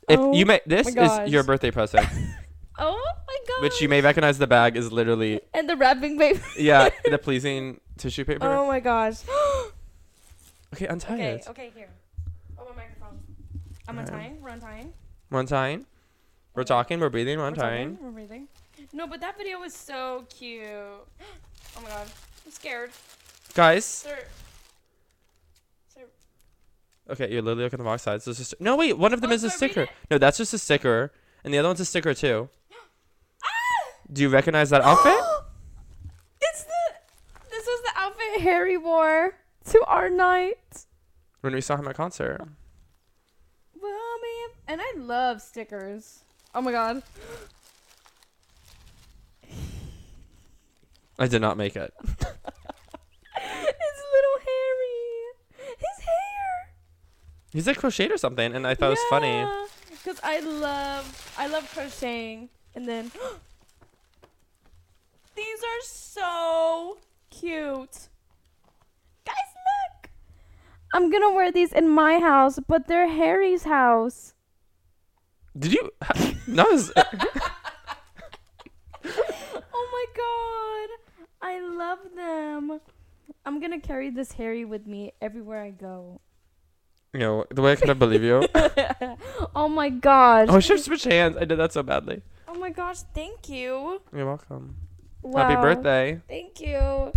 [0.08, 2.06] If Oh you may, this is your birthday present,
[2.78, 3.62] Oh my god.
[3.62, 4.38] which you may recognize.
[4.38, 6.40] The bag is literally and the rapping baby.
[6.58, 8.46] yeah, the pleasing tissue paper.
[8.46, 9.22] Oh my gosh.
[10.74, 11.46] okay, untie okay, it.
[11.48, 11.88] okay, here.
[12.58, 13.20] Oh my microphone.
[13.88, 14.12] I'm Alright.
[14.12, 14.40] untying.
[14.42, 14.92] We're untying.
[15.30, 15.86] One time.
[16.54, 17.00] We're talking.
[17.00, 17.38] We're breathing.
[17.38, 17.98] We're We're untying.
[18.00, 18.48] We're breathing.
[18.92, 20.66] No, but that video was so cute.
[21.76, 22.06] Oh my god.
[22.46, 22.90] I'm scared.
[23.54, 23.84] Guys.
[23.84, 24.16] Sir.
[27.10, 28.22] Okay, you're literally looking at the wrong side.
[28.22, 28.96] So it's just, no, wait.
[28.96, 29.86] One of them Oh, is a sticker.
[30.10, 31.12] No, that's just a sticker,
[31.44, 32.48] and the other one's a sticker too.
[33.44, 33.92] Ah!
[34.12, 35.12] Do you recognize that outfit?
[36.40, 36.94] it's the.
[37.50, 39.34] This was the outfit Harry wore
[39.70, 40.86] to our night.
[41.42, 42.40] when we saw him at concert.
[43.80, 44.48] Well, man.
[44.66, 46.20] And I love stickers.
[46.54, 47.02] Oh my god.
[51.18, 51.92] I did not make it.
[52.06, 52.16] His
[54.14, 55.76] little Harry.
[55.78, 56.72] His hair.
[57.54, 59.46] He's like crocheted or something, and I thought it was funny.
[59.88, 62.48] Because I love, I love crocheting.
[62.74, 63.12] And then,
[65.36, 66.98] these are so
[67.30, 68.08] cute.
[69.24, 70.10] Guys, look.
[70.92, 74.34] I'm gonna wear these in my house, but they're Harry's house.
[75.56, 75.90] Did you?
[76.48, 76.90] no, it's-
[79.76, 80.88] Oh my god.
[81.40, 82.80] I love them.
[83.46, 86.20] I'm gonna carry this Harry with me everywhere I go.
[87.14, 88.46] You know the way I couldn't believe you.
[89.54, 90.48] oh my gosh.
[90.50, 91.36] Oh, I should switch hands.
[91.36, 92.22] I did that so badly.
[92.48, 94.02] Oh my gosh, thank you.
[94.12, 94.76] You're welcome.
[95.22, 95.48] Wow.
[95.48, 96.20] Happy birthday.
[96.28, 97.12] Thank you.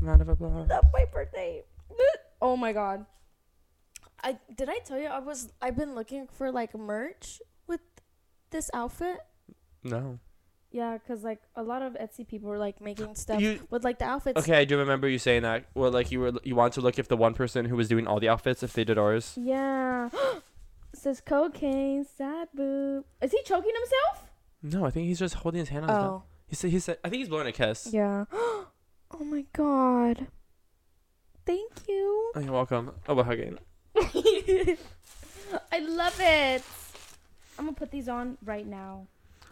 [0.00, 0.68] Round of applause.
[0.68, 1.64] That's my birthday.
[2.40, 3.04] Oh my god.
[4.22, 7.80] I did I tell you I was I've been looking for like merch with
[8.50, 9.18] this outfit?
[9.82, 10.18] No.
[10.76, 13.98] Yeah, cuz like a lot of Etsy people were like making stuff You with like
[13.98, 14.38] the outfits.
[14.40, 14.58] okay?
[14.58, 15.64] I do remember you saying that.
[15.74, 18.06] Well, like you were you wanted to look if the one person who was doing
[18.06, 19.32] all the outfits if they did ours.
[19.40, 20.10] Yeah.
[20.12, 20.42] It
[21.04, 23.06] says cocaine, sad boob.
[23.22, 24.30] Is he choking himself?
[24.62, 26.22] No, I think he's just holding his hand on his mouth.
[26.22, 26.28] Oh.
[26.46, 27.88] He said he said I think he's blowing a kiss.
[27.90, 28.26] Yeah.
[28.32, 30.26] oh my god.
[31.46, 32.32] Thank you.
[32.34, 32.92] Oh, you're welcome.
[33.08, 33.58] Oh, we're hugging.
[35.72, 36.62] I love it.
[37.58, 39.06] I'm gonna put these on right now.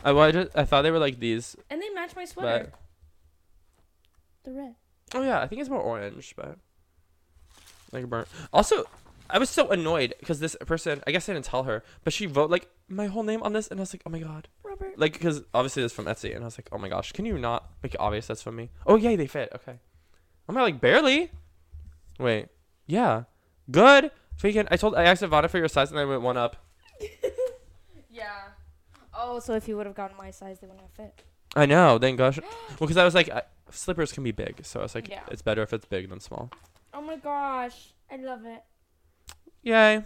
[0.05, 2.71] I well, I, just, I thought they were like these, And they match my sweater.
[4.45, 4.75] but The red.
[5.15, 6.59] oh yeah, I think it's more orange, but
[7.93, 8.29] like burnt.
[8.53, 8.85] Also,
[9.31, 12.27] I was so annoyed because this person, I guess I didn't tell her, but she
[12.27, 14.99] wrote like my whole name on this, and I was like, oh my god, Robert.
[14.99, 17.39] like because obviously it's from Etsy, and I was like, oh my gosh, can you
[17.39, 18.71] not make it obvious that's from me?
[18.87, 19.51] Oh yeah, they fit.
[19.55, 19.79] Okay,
[20.49, 21.31] I'm like barely.
[22.19, 22.49] Wait,
[22.87, 23.25] yeah,
[23.71, 24.11] good.
[24.39, 26.57] Freaking, I told I asked Ivana for your size, and I went one up.
[28.11, 28.31] Yeah.
[29.17, 31.23] Oh, so if you would have gotten my size, they wouldn't have fit.
[31.57, 31.99] I know.
[31.99, 32.39] Thank gosh.
[32.69, 35.21] Well, because I was like, I, slippers can be big, so I was like, Yeah.
[35.31, 36.51] it's better if it's big than small.
[36.93, 38.63] Oh my gosh, I love it.
[39.63, 40.05] Yay.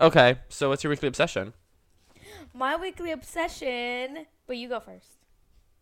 [0.00, 1.52] Okay, so what's your weekly obsession?
[2.54, 5.06] My weekly obsession, but you go first.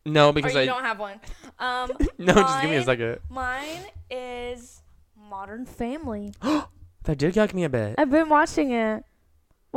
[0.05, 1.21] No, Or because you I don't have one.
[1.59, 3.19] Um, no, just give me a mine- second.
[3.31, 4.83] Mine is
[5.17, 6.33] Modern Family.
[7.05, 7.95] That did gag me a bit.
[7.97, 9.03] I've been watching it.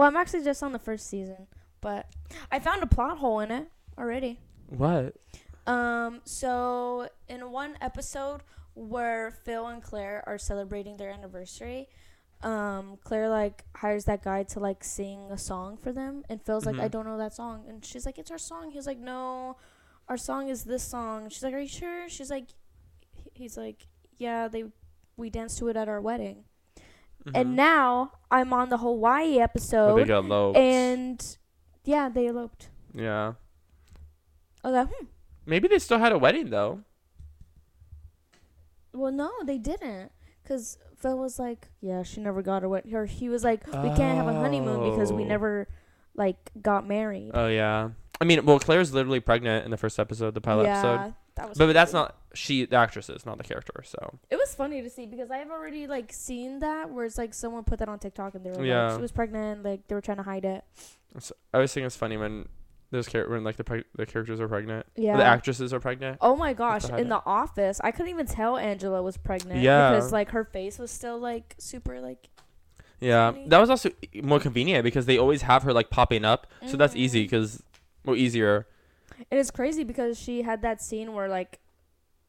[0.01, 1.45] Well, I'm actually just on the first season,
[1.79, 2.07] but
[2.51, 3.67] I found a plot hole in it
[3.99, 4.39] already.
[4.67, 5.13] What?
[5.67, 8.41] Um, so in one episode
[8.73, 11.87] where Phil and Claire are celebrating their anniversary,
[12.41, 16.65] um, Claire like hires that guy to like sing a song for them, and Phil's
[16.65, 16.81] like, Mhm.
[16.81, 18.71] I don't know that song, and she's like, It's our song.
[18.71, 19.57] He's like, No,
[20.09, 21.29] our song is this song.
[21.29, 22.09] She's like, Are you sure?
[22.09, 22.47] She's like,
[23.35, 23.85] He's like,
[24.17, 24.63] Yeah, they
[25.15, 26.45] we danced to it at our wedding,
[27.25, 27.31] Mhm.
[27.35, 29.91] and now I'm on the Hawaii episode.
[29.91, 30.57] Oh, they got eloped.
[30.57, 31.37] and
[31.83, 32.69] yeah, they eloped.
[32.93, 33.33] yeah.
[34.63, 35.05] Was hmm.
[35.45, 36.81] Maybe they still had a wedding though.
[38.93, 40.11] Well, no, they didn't.
[40.43, 42.85] Because Phil was like, yeah, she never got her wet.
[42.91, 45.27] Or he was like, we can't have a honeymoon because we Oh.
[45.27, 45.67] never,
[46.15, 47.31] like, got married.
[47.33, 47.91] Oh yeah.
[48.19, 51.13] I mean, well, Claire's literally pregnant in the first episode, the pilot yeah, episode.
[51.35, 52.65] that was But, but that's not she.
[52.65, 53.83] The actress is not the character.
[53.83, 57.33] So It was funny to see because I've already, like, seen that where it's like
[57.33, 58.87] someone put that on TikTok and they were Yeah.
[58.87, 59.63] like, she was pregnant.
[59.63, 60.63] Like, they were trying to hide it.
[61.53, 62.47] I always think it's funny when
[62.91, 65.17] those char- when like the preg- the characters are pregnant, Yeah.
[65.17, 66.17] the actresses are pregnant.
[66.21, 66.89] Oh my gosh!
[66.89, 67.09] In it.
[67.09, 69.61] the office, I couldn't even tell Angela was pregnant.
[69.61, 69.91] Yeah.
[69.91, 72.29] Because like her face was still like super like.
[72.99, 73.47] Yeah, funny.
[73.47, 73.89] that was also
[74.21, 77.25] more convenient because they always have her like popping up, so that's easy mm.
[77.25, 77.63] because
[78.05, 78.67] more easier.
[79.29, 81.59] And it's crazy because she had that scene where like,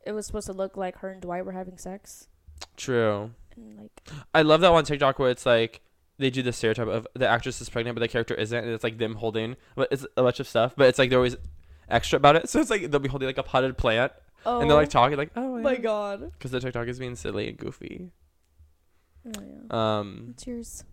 [0.05, 2.29] it was supposed to look like her and Dwight were having sex,
[2.77, 3.31] True.
[3.57, 3.91] and like.
[4.35, 5.81] I love that one TikTok where it's like
[6.19, 8.85] they do the stereotype of the actress is pregnant but the character isn't, and it's
[8.85, 11.37] like them holding, but it's a bunch of stuff, but it's like they're always
[11.89, 12.49] extra about it.
[12.51, 14.13] So it's like they'll be holding like a potted plant,
[14.45, 16.33] Oh and they're like talking like, oh my god.
[16.33, 18.11] because the TikTok is being silly and goofy.
[19.27, 19.99] Oh yeah.
[19.99, 20.85] Um, What's yours?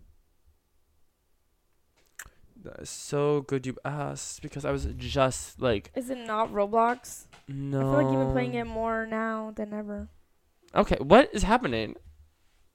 [2.64, 7.26] That is so good you asked because I was just like, Is it not Roblox?
[7.48, 7.78] no.
[7.78, 10.08] I feel like you've been playing it more now than ever.
[10.74, 11.96] Okay, what is happening?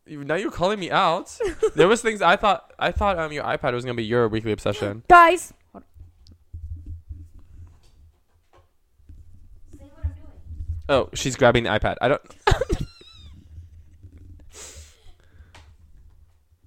[0.06, 1.38] You- Now you're calling me out.
[1.76, 4.52] there was things I thought I thought um your iPad was gonna be your weekly
[4.52, 5.04] obsession.
[5.10, 5.54] Guys.
[5.72, 5.80] Say
[9.80, 10.16] what I'm doing.
[10.90, 11.96] Oh, she's grabbing the iPad.
[12.02, 12.22] I don't.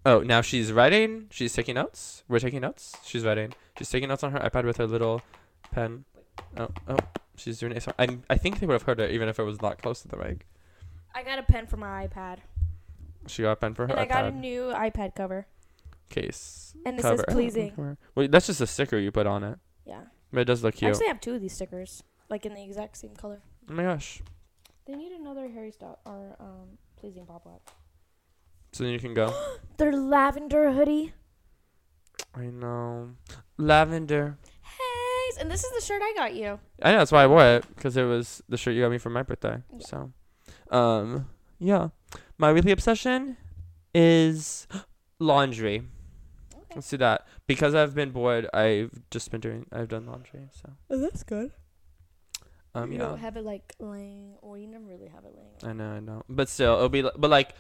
[0.09, 1.27] oh, now she's writing.
[1.31, 2.23] She's taking notes.
[2.29, 2.97] We're taking notes.
[3.05, 3.53] She's writing.
[3.77, 5.23] She's taking notes on her iPad with her little
[5.71, 6.05] pen.
[6.57, 6.97] Oh, oh,
[7.37, 7.83] she's doing it.
[7.83, 10.03] So I I think they would have heard it even if it was not close
[10.03, 10.47] to the mic.
[11.15, 12.39] I got a pen for my iPad.
[13.27, 15.47] She got a pen for her And I got a new iPad cover.
[16.09, 16.75] case.
[16.87, 17.19] And it cover.
[17.19, 17.97] says pleasing.
[18.15, 19.59] Wait, that's just a sticker you put on it.
[19.85, 20.03] Yeah.
[20.33, 20.89] But it does look cute.
[20.89, 22.03] I actually have two of these stickers.
[22.31, 23.41] Like in the exact same color.
[23.71, 24.23] Oh my gosh.
[24.87, 27.71] They need another Harry Styles or um pleasing pop up.
[28.73, 29.33] So then you can go.
[29.79, 31.13] Their lavender hoodie.
[32.35, 33.11] I know.
[33.57, 34.39] Lavender.
[34.63, 36.59] Hey, and this is the shirt I got you.
[36.83, 38.99] I know that's why I wore it because it was the shirt you got me
[38.99, 39.63] for my birthday.
[39.73, 39.87] Yeah.
[39.87, 40.13] So,
[40.77, 41.89] um, yeah,
[42.37, 43.37] my weekly obsession
[43.95, 44.67] is
[45.19, 45.83] laundry.
[46.55, 46.75] Okay.
[46.77, 48.47] Let's do that because I've been bored.
[48.53, 49.67] I've just been doing.
[49.73, 50.49] I've done laundry.
[50.53, 51.51] So, Oh, that's good.
[52.75, 55.57] um, you yeah, don't have it like laying, or you never really have it laying.
[55.65, 57.03] I know, I know, but still, it'll be.
[57.03, 57.55] li- But like,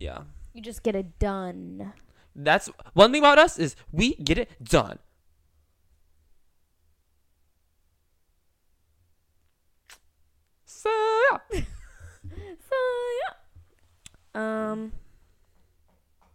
[0.00, 0.22] yeah,
[0.54, 1.92] You just get it done.
[2.34, 4.98] that's one thing about us is we get it done.
[10.64, 11.60] So yeah,
[12.30, 12.76] So
[14.34, 14.70] yeah.
[14.72, 14.92] Um.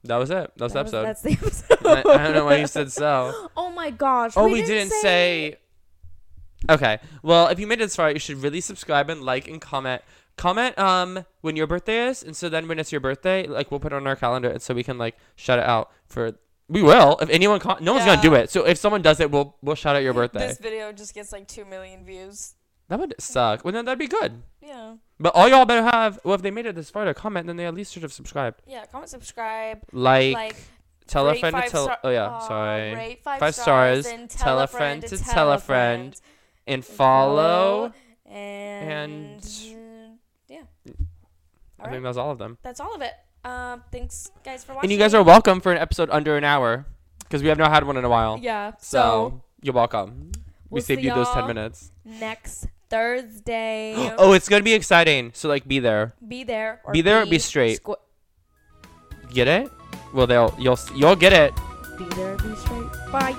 [0.04, 0.52] that was it.
[0.58, 1.04] That was the that was- episode.
[1.06, 1.86] that's the episode.
[1.86, 3.50] I, I don't know why you said so.
[3.58, 4.34] Oh my gosh.
[4.36, 5.56] Oh, we, didn't, say.
[6.70, 7.00] Okay.
[7.24, 10.02] Well, if you made it this far, you should really subscribe and like and comment.
[10.42, 13.80] Comment um when your birthday is, and so then when it's your birthday, like we'll
[13.80, 16.34] put it on our calendar, and so we can like shout it out for.
[16.68, 17.60] We will if anyone.
[17.60, 18.50] Con- no one's gonna do it.
[18.50, 20.48] So if someone does it, we'll we'll shout out your birthday.
[20.48, 22.56] This video just gets like two million views.
[22.88, 23.64] that would suck.
[23.64, 24.42] Well, then that'd be good.
[24.62, 24.96] Yeah.
[25.20, 26.20] But all y'all better have.
[26.24, 28.14] Well, if they made it this far to comment, then they at least should have
[28.14, 28.62] subscribed.
[28.66, 28.86] Yeah.
[28.86, 30.56] Comment, subscribe, Like, like,
[31.06, 31.84] tell a rate friend to five tell.
[31.84, 32.96] star- oh yeah, Aw, sorry.
[32.96, 36.20] Rate five, Five stars, and tell a friend to tell a friend,
[36.66, 37.94] and follow.
[38.26, 39.78] and, and- yeah.
[41.82, 42.10] I All think right.
[42.10, 42.58] that's all of them.
[42.62, 43.14] That's all of it.
[43.44, 44.86] Um, thanks guys for watching.
[44.86, 46.86] And you guys are welcome for an episode under an hour
[47.20, 48.38] because we have not had one in a while.
[48.42, 48.74] Yeah.
[48.78, 50.32] So, So, you're welcome.
[50.70, 51.92] we we'll saved you those 10 minutes.
[52.06, 53.96] next Thursday.
[54.20, 55.32] oh, it's going to be exciting.
[55.34, 56.14] So, like, be there.
[56.28, 56.82] be there.
[56.84, 57.82] Or Be there or be straight.
[57.84, 57.96] squ-
[59.34, 59.72] Get it?
[60.14, 61.54] Well, they'll, you'll, you'll get it.
[61.98, 62.36] be there.
[62.38, 62.86] Be straight.
[63.12, 63.36] Bye.